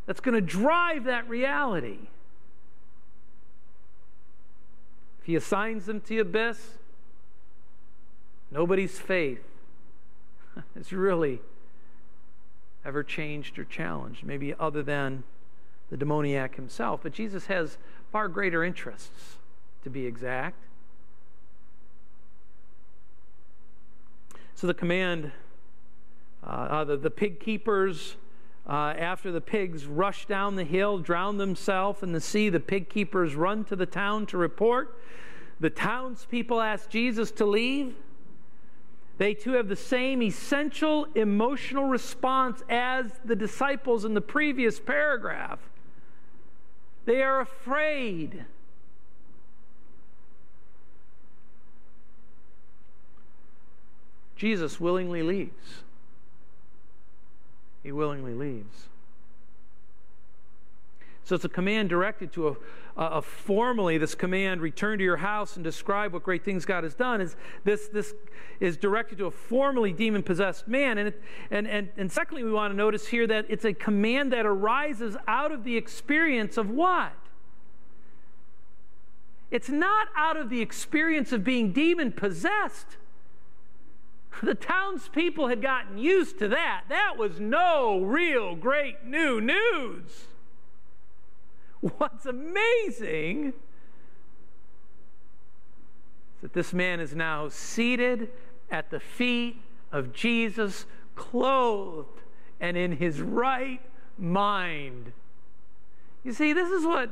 that's 0.05 0.21
going 0.21 0.35
to 0.35 0.41
drive 0.41 1.03
that 1.03 1.27
reality. 1.27 2.07
If 5.19 5.25
he 5.25 5.35
assigns 5.35 5.85
them 5.85 5.99
to 6.01 6.07
the 6.07 6.19
abyss, 6.19 6.77
nobody's 8.49 8.97
faith 8.97 9.43
is 10.75 10.93
really 10.93 11.41
ever 12.85 13.03
changed 13.03 13.59
or 13.59 13.65
challenged, 13.65 14.23
maybe 14.23 14.55
other 14.57 14.81
than 14.81 15.23
the 15.89 15.97
demoniac 15.97 16.55
himself. 16.55 17.01
But 17.03 17.11
Jesus 17.11 17.47
has 17.47 17.77
far 18.11 18.27
greater 18.29 18.63
interests, 18.63 19.35
to 19.83 19.89
be 19.89 20.05
exact. 20.05 20.55
So 24.55 24.67
the 24.67 24.73
command, 24.73 25.31
uh, 26.43 26.47
uh, 26.47 26.83
the, 26.83 26.97
the 26.97 27.09
pig 27.09 27.39
keepers, 27.39 28.17
uh, 28.67 28.93
after 28.97 29.31
the 29.31 29.41
pigs 29.41 29.85
rush 29.85 30.25
down 30.25 30.55
the 30.55 30.63
hill, 30.63 30.99
drown 30.99 31.37
themselves 31.37 32.03
in 32.03 32.11
the 32.11 32.21
sea, 32.21 32.49
the 32.49 32.59
pig 32.59 32.89
keepers 32.89 33.35
run 33.35 33.63
to 33.65 33.75
the 33.75 33.85
town 33.85 34.25
to 34.27 34.37
report. 34.37 34.99
The 35.59 35.69
townspeople 35.69 36.61
ask 36.61 36.89
Jesus 36.89 37.31
to 37.31 37.45
leave. 37.45 37.95
They 39.17 39.33
too 39.33 39.51
have 39.53 39.67
the 39.67 39.75
same 39.75 40.21
essential 40.21 41.07
emotional 41.15 41.85
response 41.85 42.63
as 42.69 43.11
the 43.25 43.35
disciples 43.35 44.05
in 44.05 44.13
the 44.13 44.21
previous 44.21 44.79
paragraph. 44.79 45.59
They 47.05 47.21
are 47.21 47.41
afraid. 47.41 48.45
Jesus 54.39 54.79
willingly 54.79 55.21
leaves. 55.21 55.83
He 57.83 57.91
willingly 57.91 58.33
leaves. 58.33 58.87
So 61.25 61.35
it's 61.35 61.43
a 61.43 61.49
command 61.49 61.89
directed 61.89 62.31
to 62.33 62.47
a, 62.47 62.55
a, 62.95 63.21
formally, 63.21 63.97
this 63.97 64.15
command, 64.15 64.61
return 64.61 64.97
to 64.97 65.03
your 65.03 65.17
house 65.17 65.57
and 65.57 65.63
describe 65.63 66.13
what 66.13 66.23
great 66.23 66.45
things 66.45 66.65
God 66.65 66.85
has 66.85 66.95
done, 66.95 67.19
is 67.19 67.35
this, 67.65 67.89
this 67.89 68.13
is 68.61 68.77
directed 68.77 69.17
to 69.17 69.25
a 69.25 69.31
formally 69.31 69.91
demon 69.91 70.23
possessed 70.23 70.69
man. 70.69 70.97
And, 70.97 71.09
it, 71.09 71.21
and, 71.51 71.67
and, 71.67 71.89
and 71.97 72.09
secondly, 72.09 72.45
we 72.45 72.51
want 72.53 72.71
to 72.71 72.77
notice 72.77 73.07
here 73.07 73.27
that 73.27 73.45
it's 73.49 73.65
a 73.65 73.73
command 73.73 74.31
that 74.31 74.45
arises 74.45 75.17
out 75.27 75.51
of 75.51 75.65
the 75.65 75.75
experience 75.75 76.55
of 76.57 76.69
what? 76.69 77.11
It's 79.51 79.69
not 79.69 80.07
out 80.15 80.37
of 80.37 80.49
the 80.49 80.61
experience 80.61 81.33
of 81.33 81.43
being 81.43 81.73
demon 81.73 82.13
possessed. 82.13 82.95
The 84.41 84.55
townspeople 84.55 85.47
had 85.49 85.61
gotten 85.61 85.97
used 85.97 86.39
to 86.39 86.47
that. 86.47 86.85
That 86.89 87.17
was 87.17 87.39
no 87.39 87.99
real 87.99 88.55
great 88.55 89.05
new 89.05 89.41
news. 89.41 90.27
What's 91.81 92.25
amazing 92.25 93.47
is 93.47 93.53
that 96.41 96.53
this 96.53 96.73
man 96.73 96.99
is 96.99 97.15
now 97.15 97.49
seated 97.49 98.29
at 98.71 98.91
the 98.91 98.99
feet 98.99 99.61
of 99.91 100.13
Jesus, 100.13 100.85
clothed 101.15 102.21
and 102.59 102.77
in 102.77 102.97
his 102.97 103.21
right 103.21 103.81
mind. 104.17 105.11
You 106.23 106.33
see, 106.33 106.53
this 106.53 106.69
is 106.69 106.85
what, 106.85 107.09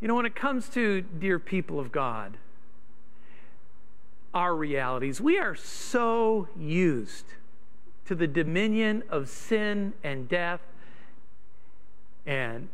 you 0.00 0.08
know, 0.08 0.14
when 0.14 0.26
it 0.26 0.34
comes 0.34 0.68
to 0.70 1.00
dear 1.00 1.38
people 1.38 1.80
of 1.80 1.90
God, 1.90 2.36
our 4.34 4.54
realities, 4.54 5.20
we 5.20 5.38
are 5.38 5.54
so 5.54 6.48
used 6.58 7.26
to 8.06 8.14
the 8.14 8.26
dominion 8.26 9.02
of 9.08 9.28
sin 9.28 9.92
and 10.02 10.28
death 10.28 10.60
and 12.26 12.68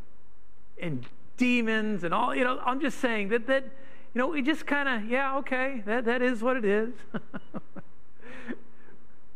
and 0.80 1.06
demons 1.36 2.04
and 2.04 2.12
all 2.12 2.34
you 2.34 2.44
know 2.44 2.60
i'm 2.64 2.80
just 2.80 2.98
saying 2.98 3.28
that 3.28 3.46
that 3.46 3.64
you 3.64 4.18
know 4.18 4.26
we 4.26 4.42
just 4.42 4.66
kind 4.66 4.88
of 4.88 5.10
yeah 5.10 5.38
okay 5.38 5.82
that 5.86 6.04
that 6.04 6.20
is 6.20 6.42
what 6.42 6.56
it 6.56 6.64
is. 6.64 6.92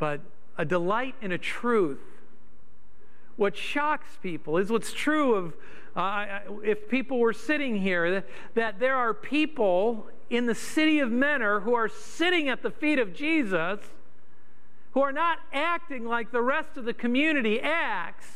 But 0.02 0.20
a 0.58 0.64
delight 0.64 1.14
in 1.22 1.30
a 1.30 1.38
truth. 1.38 2.00
What 3.36 3.56
shocks 3.56 4.18
people 4.20 4.58
is 4.58 4.68
what's 4.68 4.92
true 4.92 5.34
of 5.34 5.54
uh, 5.94 6.40
if 6.64 6.88
people 6.88 7.20
were 7.20 7.32
sitting 7.32 7.76
here 7.76 8.10
that, 8.10 8.26
that 8.54 8.80
there 8.80 8.96
are 8.96 9.14
people 9.14 10.08
in 10.32 10.46
the 10.46 10.54
city 10.54 10.98
of 10.98 11.10
Mentor 11.10 11.60
who 11.60 11.74
are 11.74 11.88
sitting 11.88 12.48
at 12.48 12.62
the 12.62 12.70
feet 12.70 12.98
of 12.98 13.14
jesus 13.14 13.78
who 14.92 15.00
are 15.00 15.12
not 15.12 15.38
acting 15.52 16.04
like 16.04 16.30
the 16.30 16.40
rest 16.40 16.76
of 16.76 16.84
the 16.84 16.92
community 16.92 17.60
acts, 17.60 18.26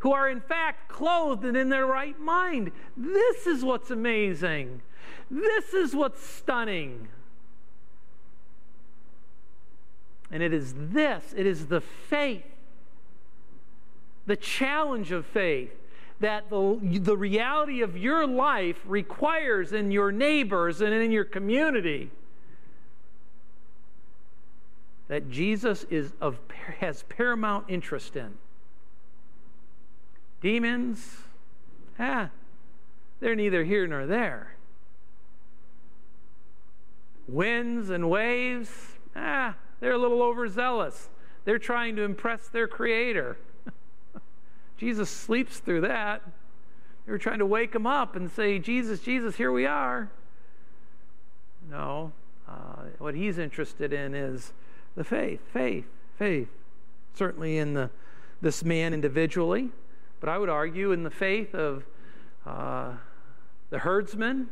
who 0.00 0.12
are 0.12 0.28
in 0.28 0.40
fact 0.40 0.88
clothed 0.88 1.44
and 1.44 1.56
in 1.56 1.70
their 1.70 1.86
right 1.86 2.18
mind. 2.20 2.70
This 2.96 3.46
is 3.46 3.64
what's 3.64 3.90
amazing. 3.90 4.82
This 5.30 5.72
is 5.72 5.94
what's 5.94 6.22
stunning. 6.22 7.08
And 10.30 10.42
it 10.42 10.52
is 10.52 10.74
this, 10.76 11.34
it 11.36 11.46
is 11.46 11.66
the 11.66 11.80
faith, 11.80 12.44
the 14.26 14.36
challenge 14.36 15.10
of 15.10 15.24
faith 15.24 15.72
that 16.20 16.48
the, 16.48 16.78
the 17.00 17.16
reality 17.16 17.82
of 17.82 17.96
your 17.96 18.26
life 18.26 18.78
requires 18.86 19.72
in 19.72 19.90
your 19.90 20.12
neighbors 20.12 20.80
and 20.80 20.94
in 20.94 21.10
your 21.10 21.24
community 21.24 22.10
that 25.08 25.30
Jesus 25.30 25.84
is 25.90 26.12
of, 26.20 26.38
has 26.78 27.02
paramount 27.04 27.66
interest 27.68 28.16
in. 28.16 28.34
Demons, 30.40 31.18
ah, 31.98 32.30
they're 33.20 33.34
neither 33.34 33.64
here 33.64 33.86
nor 33.86 34.06
there. 34.06 34.56
Winds 37.26 37.90
and 37.90 38.10
waves, 38.10 38.70
ah, 39.16 39.54
they're 39.80 39.92
a 39.92 39.98
little 39.98 40.22
overzealous. 40.22 41.08
They're 41.44 41.58
trying 41.58 41.96
to 41.96 42.02
impress 42.02 42.48
their 42.48 42.66
Creator. 42.66 43.36
Jesus 44.76 45.10
sleeps 45.10 45.58
through 45.58 45.82
that. 45.82 46.22
They 47.06 47.12
were 47.12 47.18
trying 47.18 47.38
to 47.38 47.46
wake 47.46 47.74
him 47.74 47.86
up 47.86 48.16
and 48.16 48.30
say, 48.30 48.58
Jesus, 48.58 49.00
Jesus, 49.00 49.36
here 49.36 49.52
we 49.52 49.66
are. 49.66 50.10
No, 51.70 52.12
uh, 52.48 52.82
what 52.98 53.14
he's 53.14 53.38
interested 53.38 53.92
in 53.92 54.14
is 54.14 54.52
the 54.96 55.04
faith, 55.04 55.40
faith, 55.52 55.86
faith. 56.18 56.48
Certainly 57.14 57.58
in 57.58 57.74
the, 57.74 57.90
this 58.40 58.64
man 58.64 58.92
individually, 58.92 59.70
but 60.20 60.28
I 60.28 60.38
would 60.38 60.48
argue 60.48 60.92
in 60.92 61.04
the 61.04 61.10
faith 61.10 61.54
of 61.54 61.84
uh, 62.46 62.94
the 63.70 63.80
herdsman. 63.80 64.48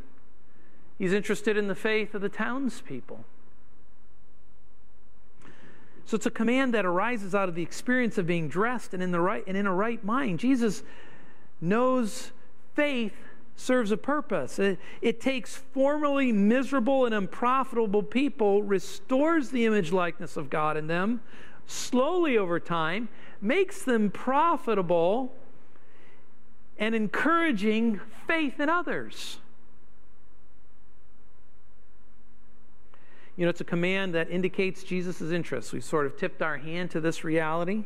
He's 0.97 1.13
interested 1.13 1.57
in 1.57 1.67
the 1.67 1.75
faith 1.75 2.13
of 2.13 2.21
the 2.21 2.29
townspeople. 2.29 3.25
So 6.05 6.15
it's 6.15 6.25
a 6.25 6.31
command 6.31 6.73
that 6.73 6.85
arises 6.85 7.33
out 7.33 7.49
of 7.49 7.55
the 7.55 7.61
experience 7.61 8.17
of 8.17 8.27
being 8.27 8.49
dressed 8.49 8.93
and 8.93 9.01
in 9.01 9.11
the 9.11 9.21
right 9.21 9.43
and 9.47 9.55
in 9.55 9.65
a 9.65 9.73
right 9.73 10.03
mind. 10.03 10.39
Jesus 10.39 10.83
knows 11.61 12.31
faith 12.75 13.13
serves 13.55 13.91
a 13.91 13.97
purpose. 13.97 14.59
It, 14.59 14.79
it, 15.01 15.21
takes 15.21 15.55
formerly 15.55 16.31
miserable 16.31 17.05
and 17.05 17.13
unprofitable 17.13 18.03
people, 18.03 18.63
restores 18.63 19.49
the 19.49 19.65
image 19.65 19.91
likeness 19.91 20.37
of 20.37 20.49
God 20.49 20.75
in 20.75 20.87
them, 20.87 21.21
slowly 21.67 22.37
over 22.37 22.59
time, 22.59 23.09
makes 23.41 23.83
them 23.83 24.09
profitable 24.09 25.33
and 26.77 26.95
encouraging 26.95 28.01
faith 28.27 28.59
in 28.59 28.69
others. 28.69 29.37
You 33.35 33.45
know, 33.45 33.49
it's 33.49 33.61
a 33.61 33.65
command 33.65 34.13
that 34.13 34.29
indicates 34.29 34.83
Jesus' 34.83 35.21
interest. 35.21 35.73
We've 35.73 35.83
sort 35.83 36.05
of 36.05 36.17
tipped 36.17 36.41
our 36.41 36.57
hand 36.57 36.91
to 36.91 36.99
this 36.99 37.23
reality. 37.23 37.85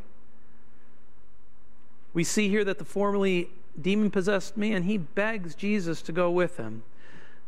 We 2.14 2.24
see 2.24 2.50
here 2.50 2.66
that 2.66 2.80
the 2.80 2.86
formerly 2.86 3.50
demon 3.80 4.12
possessed 4.12 4.58
man, 4.58 4.84
he 4.84 4.98
begs 4.98 5.56
Jesus 5.56 6.02
to 6.04 6.12
go 6.12 6.30
with 6.30 6.58
him. 6.58 6.84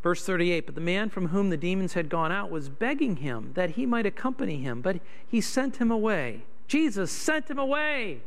Verse 0.02 0.24
38 0.26 0.66
But 0.66 0.76
the 0.76 0.82
man 0.82 1.10
from 1.10 1.30
whom 1.30 1.50
the 1.50 1.58
demons 1.58 1.94
had 1.94 2.08
gone 2.08 2.32
out 2.32 2.50
was 2.50 2.70
begging 2.70 3.18
him 3.18 3.52
that 3.56 3.72
he 3.72 3.86
might 3.86 4.06
accompany 4.06 4.62
him, 4.62 4.82
but 4.82 5.00
he 5.28 5.42
sent 5.42 5.78
him 5.78 5.92
away. 5.92 6.44
Jesus 6.68 7.12
sent 7.12 7.50
him 7.50 7.60
away. 7.60 8.22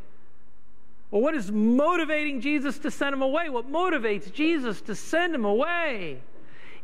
Well, 1.10 1.22
what 1.22 1.34
is 1.34 1.52
motivating 1.52 2.40
Jesus 2.40 2.78
to 2.80 2.90
send 2.90 3.14
him 3.14 3.22
away? 3.22 3.48
What 3.48 3.70
motivates 3.70 4.32
Jesus 4.32 4.80
to 4.82 4.94
send 4.94 5.34
him 5.34 5.44
away 5.44 6.22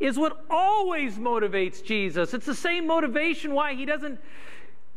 is 0.00 0.18
what 0.18 0.44
always 0.48 1.16
motivates 1.16 1.82
Jesus. 1.82 2.32
It's 2.34 2.46
the 2.46 2.54
same 2.54 2.86
motivation 2.86 3.54
why 3.54 3.74
he 3.74 3.84
doesn't 3.84 4.20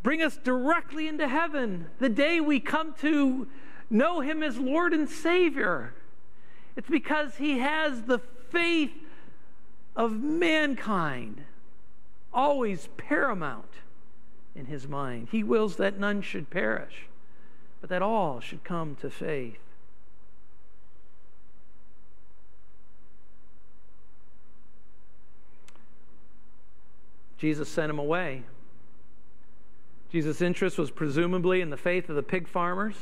bring 0.03 0.21
us 0.21 0.37
directly 0.37 1.07
into 1.07 1.27
heaven 1.27 1.87
the 1.99 2.09
day 2.09 2.39
we 2.39 2.59
come 2.59 2.93
to 3.01 3.47
know 3.89 4.21
him 4.21 4.43
as 4.43 4.57
Lord 4.57 4.93
and 4.93 5.09
Savior. 5.09 5.93
It's 6.75 6.89
because 6.89 7.35
he 7.35 7.59
has 7.59 8.03
the 8.03 8.19
faith 8.51 8.91
of 9.95 10.21
mankind 10.21 11.43
always 12.33 12.87
paramount 12.97 13.65
in 14.55 14.65
his 14.65 14.87
mind. 14.87 15.29
He 15.31 15.43
wills 15.43 15.75
that 15.77 15.99
none 15.99 16.21
should 16.21 16.49
perish, 16.49 17.07
but 17.79 17.89
that 17.89 18.01
all 18.01 18.39
should 18.39 18.63
come 18.63 18.95
to 19.01 19.09
faith. 19.09 19.59
Jesus 27.41 27.67
sent 27.67 27.89
him 27.89 27.97
away. 27.97 28.43
Jesus' 30.12 30.41
interest 30.41 30.77
was 30.77 30.91
presumably 30.91 31.60
in 31.60 31.71
the 31.71 31.77
faith 31.77 32.08
of 32.08 32.15
the 32.15 32.21
pig 32.21 32.47
farmers 32.47 32.95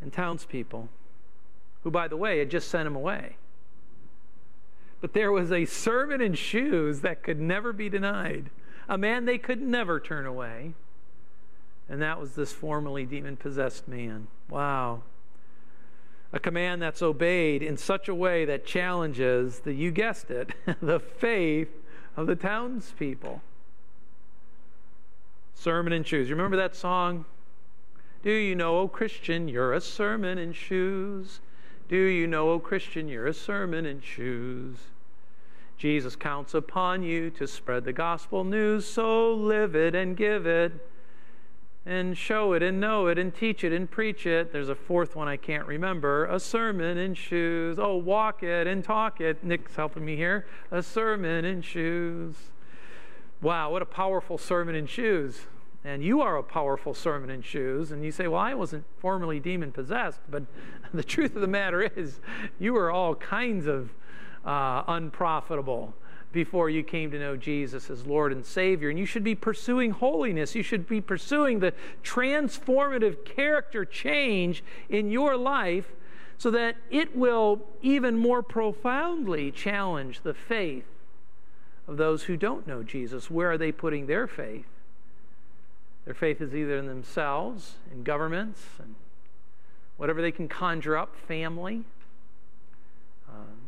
and 0.00 0.12
townspeople 0.12 0.88
who, 1.82 1.90
by 1.90 2.06
the 2.06 2.16
way, 2.16 2.38
had 2.38 2.48
just 2.48 2.68
sent 2.68 2.86
him 2.86 2.94
away. 2.94 3.36
But 5.00 5.12
there 5.12 5.32
was 5.32 5.50
a 5.50 5.64
servant 5.64 6.22
in 6.22 6.34
shoes 6.34 7.00
that 7.00 7.24
could 7.24 7.40
never 7.40 7.72
be 7.72 7.88
denied, 7.88 8.50
a 8.88 8.96
man 8.96 9.24
they 9.24 9.38
could 9.38 9.60
never 9.60 9.98
turn 9.98 10.24
away. 10.24 10.74
And 11.88 12.00
that 12.00 12.20
was 12.20 12.36
this 12.36 12.52
formerly 12.52 13.06
demon 13.06 13.36
possessed 13.36 13.88
man. 13.88 14.28
Wow. 14.48 15.02
A 16.32 16.38
command 16.38 16.80
that's 16.80 17.02
obeyed 17.02 17.60
in 17.60 17.76
such 17.76 18.08
a 18.08 18.14
way 18.14 18.44
that 18.44 18.64
challenges 18.64 19.60
the, 19.60 19.74
you 19.74 19.90
guessed 19.90 20.30
it, 20.30 20.54
the 20.80 21.00
faith 21.00 21.79
of 22.16 22.26
the 22.26 22.36
townspeople. 22.36 23.40
Sermon 25.54 25.92
in 25.92 26.04
shoes. 26.04 26.28
You 26.28 26.34
remember 26.34 26.56
that 26.56 26.74
song? 26.74 27.24
Do 28.22 28.30
you 28.30 28.54
know, 28.54 28.78
O 28.78 28.88
Christian, 28.88 29.48
you're 29.48 29.72
a 29.72 29.80
sermon 29.80 30.38
in 30.38 30.52
shoes? 30.52 31.40
Do 31.88 31.96
you 31.96 32.26
know, 32.26 32.50
O 32.50 32.58
Christian, 32.58 33.08
you're 33.08 33.26
a 33.26 33.34
sermon 33.34 33.86
in 33.86 34.00
shoes? 34.00 34.76
Jesus 35.76 36.16
counts 36.16 36.52
upon 36.52 37.02
you 37.02 37.30
to 37.30 37.46
spread 37.46 37.84
the 37.84 37.92
gospel 37.92 38.44
news, 38.44 38.86
so 38.86 39.32
live 39.32 39.74
it 39.74 39.94
and 39.94 40.16
give 40.16 40.46
it, 40.46 40.72
and 41.86 42.16
show 42.16 42.52
it 42.52 42.62
and 42.62 42.80
know 42.80 43.06
it 43.06 43.18
and 43.18 43.34
teach 43.34 43.64
it 43.64 43.72
and 43.72 43.90
preach 43.90 44.26
it. 44.26 44.52
There's 44.52 44.68
a 44.68 44.74
fourth 44.74 45.16
one 45.16 45.28
I 45.28 45.36
can't 45.36 45.66
remember 45.66 46.26
a 46.26 46.38
sermon 46.38 46.98
in 46.98 47.14
shoes. 47.14 47.78
Oh, 47.78 47.96
walk 47.96 48.42
it 48.42 48.66
and 48.66 48.84
talk 48.84 49.20
it. 49.20 49.42
Nick's 49.42 49.76
helping 49.76 50.04
me 50.04 50.16
here. 50.16 50.46
A 50.70 50.82
sermon 50.82 51.44
in 51.44 51.62
shoes. 51.62 52.34
Wow, 53.42 53.70
what 53.70 53.80
a 53.80 53.86
powerful 53.86 54.36
sermon 54.36 54.74
in 54.74 54.86
shoes 54.86 55.46
and 55.84 56.04
you 56.04 56.20
are 56.20 56.36
a 56.36 56.42
powerful 56.42 56.92
sermon 56.92 57.30
in 57.30 57.40
shoes, 57.40 57.90
and 57.90 58.04
you 58.04 58.12
say, 58.12 58.28
Well, 58.28 58.40
I 58.40 58.54
wasn't 58.54 58.84
formerly 58.98 59.40
demon 59.40 59.72
possessed, 59.72 60.20
but 60.30 60.44
the 60.94 61.02
truth 61.02 61.34
of 61.34 61.40
the 61.40 61.48
matter 61.48 61.82
is, 61.82 62.20
you 62.58 62.74
were 62.74 62.90
all 62.90 63.14
kinds 63.14 63.66
of 63.66 63.90
uh, 64.44 64.82
unprofitable 64.86 65.94
before 66.32 66.70
you 66.70 66.82
came 66.82 67.10
to 67.10 67.18
know 67.18 67.36
Jesus 67.36 67.90
as 67.90 68.06
Lord 68.06 68.32
and 68.32 68.44
Savior. 68.44 68.88
And 68.88 68.98
you 68.98 69.06
should 69.06 69.24
be 69.24 69.34
pursuing 69.34 69.90
holiness. 69.90 70.54
You 70.54 70.62
should 70.62 70.86
be 70.86 71.00
pursuing 71.00 71.60
the 71.60 71.72
transformative 72.04 73.24
character 73.24 73.84
change 73.84 74.62
in 74.88 75.10
your 75.10 75.36
life 75.36 75.92
so 76.38 76.50
that 76.50 76.76
it 76.90 77.16
will 77.16 77.60
even 77.82 78.16
more 78.16 78.42
profoundly 78.42 79.50
challenge 79.50 80.20
the 80.22 80.34
faith 80.34 80.86
of 81.86 81.96
those 81.96 82.24
who 82.24 82.36
don't 82.36 82.66
know 82.66 82.82
Jesus. 82.82 83.30
Where 83.30 83.50
are 83.50 83.58
they 83.58 83.72
putting 83.72 84.06
their 84.06 84.26
faith? 84.26 84.66
Their 86.04 86.14
faith 86.14 86.40
is 86.40 86.54
either 86.54 86.78
in 86.78 86.86
themselves, 86.86 87.74
in 87.92 88.04
governments, 88.04 88.62
and, 88.78 88.94
whatever 90.00 90.22
they 90.22 90.32
can 90.32 90.48
conjure 90.48 90.96
up, 90.96 91.14
family, 91.14 91.84
um, 93.28 93.58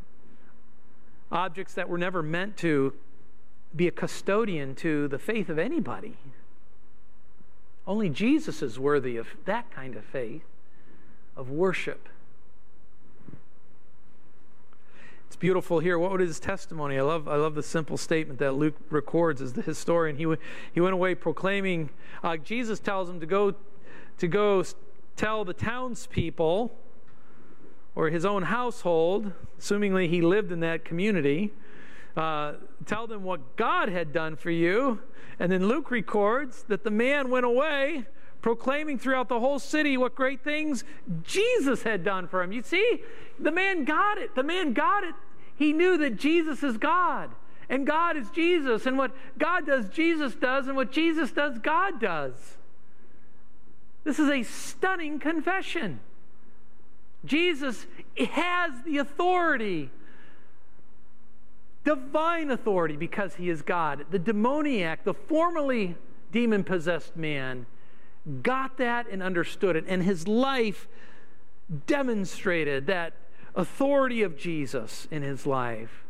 objects 1.32 1.74
that 1.74 1.88
were 1.88 1.98
never 1.98 2.22
meant 2.22 2.56
to 2.58 2.92
be 3.74 3.88
a 3.88 3.90
custodian 3.90 4.74
to 4.76 5.08
the 5.08 5.18
faith 5.18 5.48
of 5.48 5.58
anybody. 5.58 6.16
Only 7.86 8.10
Jesus 8.10 8.62
is 8.62 8.78
worthy 8.78 9.16
of 9.16 9.26
that 9.46 9.70
kind 9.70 9.96
of 9.96 10.04
faith, 10.04 10.44
of 11.36 11.50
worship. 11.50 12.08
It's 15.26 15.36
beautiful 15.36 15.78
here. 15.78 15.98
What 15.98 16.20
his 16.20 16.38
testimony? 16.38 16.98
I 16.98 17.02
love, 17.02 17.26
I 17.26 17.36
love 17.36 17.54
the 17.54 17.62
simple 17.62 17.96
statement 17.96 18.38
that 18.40 18.52
Luke 18.52 18.76
records 18.90 19.40
as 19.40 19.54
the 19.54 19.62
historian. 19.62 20.16
He, 20.16 20.26
he 20.74 20.80
went 20.80 20.92
away 20.92 21.14
proclaiming. 21.14 21.88
Uh, 22.22 22.36
Jesus 22.36 22.78
tells 22.78 23.08
him 23.08 23.18
to 23.18 23.26
go, 23.26 23.54
to 24.18 24.28
go 24.28 24.62
tell 25.16 25.44
the 25.44 25.54
townspeople 25.54 26.70
or 27.95 28.09
his 28.09 28.24
own 28.24 28.45
household, 28.45 29.32
assumingly 29.59 30.09
he 30.09 30.20
lived 30.20 30.53
in 30.53 30.61
that 30.61 30.84
community, 30.84 31.53
uh, 32.16 32.55
tell 32.86 33.07
them 33.07 33.22
what 33.22 33.57
God 33.57 33.88
had 33.88 34.12
done 34.12 34.36
for 34.36 34.51
you. 34.51 35.01
And 35.38 35.51
then 35.51 35.66
Luke 35.66 35.90
records 35.90 36.64
that 36.64 36.84
the 36.84 36.90
man 36.90 37.30
went 37.30 37.47
away 37.47 38.07
proclaiming 38.43 38.99
throughout 38.99 39.28
the 39.28 39.40
whole 39.40 39.59
city 39.59 39.97
what 39.97 40.14
great 40.14 40.43
things 40.43 40.84
Jesus 41.22 41.84
had 41.84 42.05
done 42.05 42.26
for 42.26 42.43
him. 42.43 42.53
You 42.53 42.62
see, 42.62 43.03
the 43.38 43.53
man 43.53 43.84
got 43.84 44.18
it. 44.18 44.34
The 44.34 44.43
man 44.43 44.72
got 44.72 45.05
it. 45.05 45.14
He 45.55 45.72
knew 45.72 45.97
that 45.99 46.16
Jesus 46.16 46.62
is 46.62 46.76
God 46.76 47.30
and 47.68 47.86
God 47.86 48.16
is 48.16 48.28
Jesus. 48.30 48.84
And 48.84 48.99
what 48.99 49.12
God 49.38 49.66
does, 49.66 49.88
Jesus 49.88 50.34
does. 50.34 50.66
And 50.66 50.76
what 50.76 50.93
Jesus 50.93 51.30
does, 51.32 51.59
God 51.59 52.01
does. 52.01 52.59
This 54.05 54.18
is 54.18 54.28
a 54.28 54.43
stunning 54.43 55.18
confession. 55.18 56.01
Jesus 57.24 57.86
has 58.30 58.72
the 58.84 58.98
authority, 58.98 59.90
divine 61.84 62.50
authority, 62.50 62.96
because 62.96 63.36
he 63.36 63.48
is 63.48 63.62
God. 63.62 64.06
The 64.10 64.18
demoniac, 64.18 65.04
the 65.04 65.14
formerly 65.14 65.96
demon 66.32 66.64
possessed 66.64 67.16
man, 67.16 67.66
got 68.42 68.76
that 68.78 69.08
and 69.08 69.22
understood 69.22 69.76
it. 69.76 69.84
And 69.86 70.02
his 70.02 70.26
life 70.26 70.88
demonstrated 71.86 72.86
that 72.86 73.14
authority 73.54 74.22
of 74.22 74.36
Jesus 74.36 75.06
in 75.10 75.22
his 75.22 75.46
life. 75.46 76.04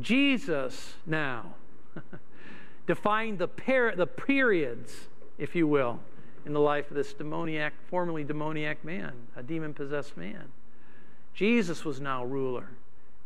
Jesus 0.00 0.94
now 1.06 1.54
defined 2.86 3.38
the, 3.38 3.48
per- 3.48 3.96
the 3.96 4.06
periods, 4.06 5.08
if 5.38 5.54
you 5.56 5.66
will, 5.66 6.00
in 6.48 6.54
the 6.54 6.60
life 6.60 6.90
of 6.90 6.96
this 6.96 7.12
demoniac, 7.12 7.74
formerly 7.88 8.24
demoniac 8.24 8.82
man, 8.82 9.12
a 9.36 9.42
demon 9.42 9.74
possessed 9.74 10.16
man. 10.16 10.44
Jesus 11.34 11.84
was 11.84 12.00
now 12.00 12.24
ruler. 12.24 12.70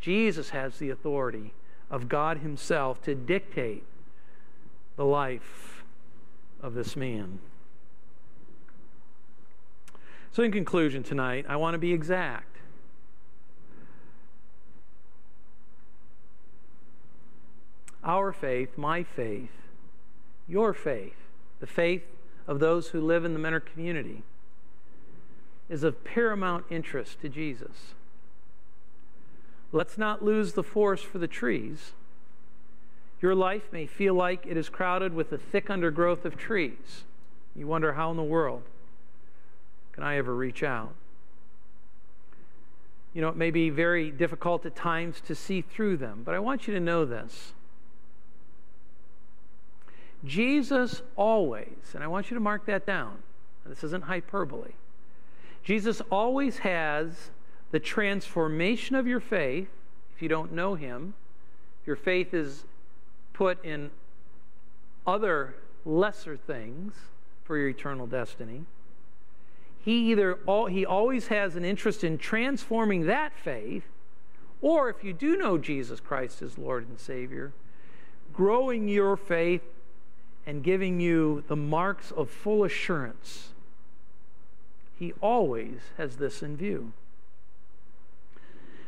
Jesus 0.01 0.51
has 0.51 0.79
the 0.79 0.91
authority 0.91 1.55
of 1.89 2.09
God 2.09 2.39
Himself 2.39 3.01
to 3.03 3.15
dictate 3.15 3.85
the 4.97 5.05
life 5.05 5.85
of 6.61 6.75
this 6.75 6.97
man. 6.97 7.39
So, 10.33 10.43
in 10.43 10.51
conclusion, 10.51 11.03
tonight, 11.03 11.47
I 11.49 11.57
want 11.57 11.75
to 11.75 11.79
be 11.79 11.93
exact. 11.93 12.57
Our 18.03 18.33
faith, 18.33 18.77
my 18.77 19.05
faith, 19.05 19.51
your 20.49 20.75
faith, 20.75 21.15
the 21.61 21.67
faith 21.69 22.03
of 22.47 22.61
those 22.61 22.89
who 22.89 23.01
live 23.01 23.25
in 23.25 23.33
the 23.33 23.39
Mentor 23.39 23.61
community 23.61 24.23
is 25.69 25.83
of 25.83 26.05
paramount 26.05 26.65
interest 26.71 27.21
to 27.23 27.29
Jesus. 27.29 27.95
Let's 29.71 29.97
not 29.97 30.23
lose 30.23 30.53
the 30.53 30.63
forest 30.63 31.05
for 31.07 31.19
the 31.19 31.27
trees. 31.27 31.93
Your 33.21 33.35
life 33.35 33.73
may 33.73 33.87
feel 33.87 34.15
like 34.15 34.47
it 34.47 34.57
is 34.57 34.69
crowded 34.69 35.15
with 35.15 35.33
a 35.33 35.39
thick 35.39 35.71
undergrowth 35.71 36.25
of 36.25 36.37
trees. 36.37 37.05
You 37.55 37.67
wonder 37.67 37.95
how 37.95 38.11
in 38.11 38.17
the 38.17 38.23
world 38.23 38.63
can 39.93 40.03
I 40.03 40.17
ever 40.17 40.35
reach 40.35 40.63
out? 40.63 40.95
You 43.15 43.21
know, 43.21 43.29
it 43.29 43.37
may 43.37 43.51
be 43.51 43.71
very 43.71 44.11
difficult 44.11 44.65
at 44.65 44.75
times 44.75 45.21
to 45.27 45.35
see 45.35 45.61
through 45.61 45.99
them, 45.99 46.23
but 46.25 46.35
I 46.35 46.39
want 46.39 46.67
you 46.67 46.75
to 46.75 46.81
know 46.81 47.05
this. 47.05 47.53
Jesus 50.25 51.03
always, 51.17 51.95
and 51.95 52.05
I 52.05 52.07
want 52.07 52.31
you 52.31 52.35
to 52.35 52.41
mark 52.41 52.67
that 52.67 52.87
down, 52.87 53.19
this 53.67 53.83
isn't 53.85 54.05
hyperbole. 54.05 54.73
Jesus 55.65 56.01
always 56.11 56.59
has 56.59 57.31
the 57.71 57.81
transformation 57.81 58.95
of 58.97 59.07
your 59.07 59.21
faith, 59.21 59.69
if 60.15 60.23
you 60.23 60.29
don't 60.29 60.53
know 60.53 60.75
Him, 60.75 61.15
your 61.87 61.97
faith 61.97 62.35
is 62.35 62.65
put 63.33 63.65
in 63.65 63.91
other 65.07 65.55
lesser 65.85 66.37
things 66.37 66.95
for 67.45 67.57
your 67.57 67.69
eternal 67.69 68.07
destiny. 68.07 68.65
He 69.85 70.11
either 70.11 70.39
he 70.71 70.87
always 70.87 71.29
has 71.29 71.57
an 71.57 71.65
interest 71.65 72.05
in 72.05 72.19
transforming 72.19 73.07
that 73.07 73.33
faith, 73.37 73.85
or 74.61 74.89
if 74.89 75.03
you 75.03 75.13
do 75.13 75.37
know 75.37 75.59
Jesus 75.59 75.99
Christ 75.99 76.41
as 76.41 76.57
Lord 76.57 76.89
and 76.89 77.01
Savior, 77.01 77.53
growing 78.33 78.87
your 78.87 79.17
faith 79.17 79.63
and 80.47 80.63
giving 80.63 81.01
you 81.01 81.45
the 81.49 81.57
marks 81.57 82.11
of 82.11 82.31
full 82.31 82.65
assurance. 82.65 83.51
He 84.99 85.13
always 85.21 85.79
has 85.97 86.17
this 86.17 86.43
in 86.43 86.57
view. 86.57 86.93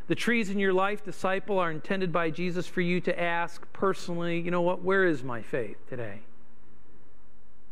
The 0.07 0.15
trees 0.15 0.51
in 0.51 0.59
your 0.59 0.73
life, 0.73 1.03
disciple, 1.03 1.59
are 1.59 1.71
intended 1.71 2.13
by 2.13 2.31
Jesus 2.31 2.67
for 2.67 2.83
you 2.83 3.01
to 3.03 3.21
ask 3.21 3.67
personally, 3.73 4.39
you 4.39 4.51
know 4.51 4.61
what, 4.61 4.83
where 4.83 5.07
is 5.07 5.23
my 5.23 5.41
faith 5.41 5.79
today? 5.89 6.21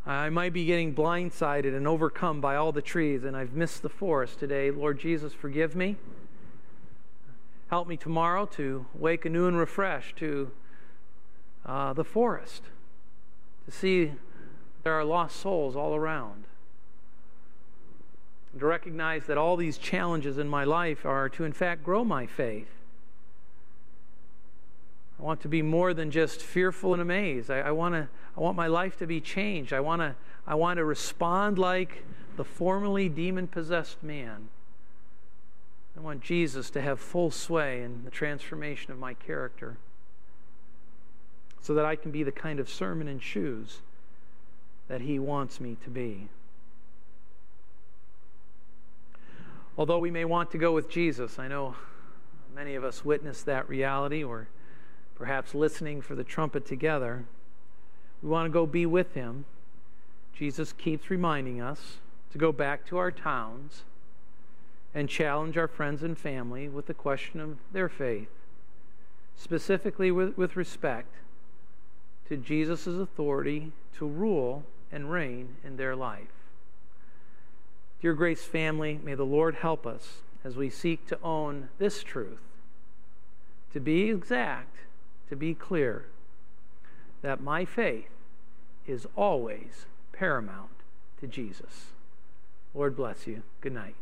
I 0.07 0.31
might 0.31 0.53
be 0.53 0.65
getting 0.65 0.95
blindsided 0.95 1.77
and 1.77 1.87
overcome 1.87 2.41
by 2.41 2.57
all 2.57 2.73
the 2.73 2.83
trees, 2.83 3.23
and 3.23 3.37
I've 3.37 3.53
missed 3.53 3.83
the 3.83 3.89
forest 3.89 4.41
today. 4.41 4.71
Lord 4.71 4.99
Jesus, 4.99 5.33
forgive 5.33 5.77
me. 5.77 5.97
Help 7.69 7.87
me 7.87 7.97
tomorrow 7.97 8.47
to 8.47 8.87
wake 8.95 9.25
anew 9.25 9.47
and 9.47 9.57
refreshed 9.57 10.17
to 10.17 10.51
uh, 11.65 11.93
the 11.93 12.05
forest 12.05 12.63
to 13.67 13.71
see 13.71 14.13
there 14.83 14.93
are 14.93 15.05
lost 15.05 15.37
souls 15.37 15.77
all 15.77 15.95
around. 15.95 16.45
And 18.53 18.61
to 18.61 18.67
recognize 18.67 19.27
that 19.27 19.39
all 19.39 19.57
these 19.57 19.79
challenges 19.79 20.39
in 20.39 20.49
my 20.49 20.65
life 20.65 21.07
are 21.07 21.29
to, 21.31 21.45
in 21.45 21.53
fact, 21.53 21.85
grow 21.85 22.05
my 22.05 22.27
faith. 22.27 22.69
I 25.19 25.23
want 25.23 25.41
to 25.43 25.49
be 25.49 25.63
more 25.63 25.95
than 25.95 26.11
just 26.11 26.41
fearful 26.41 26.93
and 26.93 27.01
amazed. 27.01 27.51
I, 27.51 27.61
I, 27.61 27.71
wanna, 27.71 28.09
I 28.37 28.41
want 28.41 28.57
my 28.57 28.67
life 28.67 28.99
to 28.99 29.07
be 29.07 29.21
changed. 29.21 29.73
I 29.73 29.81
want 29.81 30.03
to 30.03 30.17
I 30.47 30.55
want 30.57 30.79
to 30.79 30.85
respond 30.85 31.59
like 31.59 32.05
the 32.37 32.45
formerly 32.45 33.09
demon 33.09 33.47
possessed 33.47 34.03
man. 34.03 34.49
I 35.97 36.01
want 36.01 36.21
Jesus 36.23 36.71
to 36.71 36.81
have 36.81 36.99
full 36.99 37.31
sway 37.31 37.83
in 37.83 38.05
the 38.05 38.11
transformation 38.11 38.91
of 38.93 38.99
my 38.99 39.15
character 39.15 39.77
so 41.63 41.75
that 41.75 41.85
I 41.85 41.95
can 41.95 42.11
be 42.11 42.25
the 42.25 42.33
kind 42.33 42.59
of 42.59 42.69
sermon 42.69 43.07
and 43.07 43.23
shoes 43.23 43.79
that 44.89 45.01
He 45.01 45.19
wants 45.19 45.61
me 45.61 45.77
to 45.85 45.91
be. 45.91 46.29
Although 49.79 50.01
we 50.01 50.11
may 50.11 50.25
want 50.25 50.51
to 50.51 50.59
go 50.59 50.73
with 50.73 50.91
Jesus, 50.91 51.39
I 51.39 51.49
know 51.49 51.77
many 52.55 52.75
of 52.75 52.85
us 52.85 53.05
witness 53.05 53.43
that 53.45 53.69
reality 53.69 54.23
or 54.23 54.49
perhaps 55.15 55.55
listening 55.55 56.03
for 56.03 56.15
the 56.15 56.25
trumpet 56.25 56.67
together. 56.67 57.25
We 58.23 58.29
want 58.29 58.47
to 58.47 58.51
go 58.53 58.67
be 58.67 58.85
with 58.85 59.15
Him. 59.15 59.45
Jesus 60.35 60.73
keeps 60.73 61.11
reminding 61.11 61.61
us 61.61 61.99
to 62.33 62.39
go 62.39 62.51
back 62.51 62.85
to 62.87 62.99
our 62.99 63.13
towns 63.13 63.85
and 64.95 65.09
challenge 65.09 65.57
our 65.57 65.69
friends 65.69 66.03
and 66.03 66.19
family 66.19 66.69
with 66.69 66.87
the 66.87 66.95
question 66.95 67.41
of 67.41 67.59
their 67.73 67.89
faith, 67.89 68.29
specifically 69.37 70.11
with, 70.11 70.37
with 70.37 70.57
respect 70.57 71.15
to 72.29 72.37
Jesus' 72.37 72.87
authority 72.87 73.73
to 73.99 74.07
rule 74.07 74.65
and 74.91 75.11
reign 75.11 75.57
in 75.65 75.77
their 75.77 75.97
life. 75.97 76.29
Dear 78.01 78.15
Grace 78.15 78.45
family, 78.45 79.01
may 79.03 79.15
the 79.15 79.25
Lord 79.25 79.57
help 79.57 79.87
us 79.87 80.23
as 80.45 80.57
we 80.57 80.69
seek 80.71 81.07
to 81.07 81.19
own 81.23 81.69
this 81.79 82.03
truth, 82.03 82.41
to 83.73 83.81
be 83.81 84.11
exact, 84.11 84.77
to 85.29 85.37
be 85.37 85.55
clear, 85.55 86.07
that 87.23 87.41
my 87.41 87.65
faith 87.65 88.11
is 88.87 89.07
always 89.17 89.87
paramount 90.13 90.71
to 91.21 91.27
Jesus. 91.27 91.93
Lord 92.75 92.97
bless 92.97 93.27
you. 93.27 93.43
Good 93.61 93.73
night. 93.73 93.95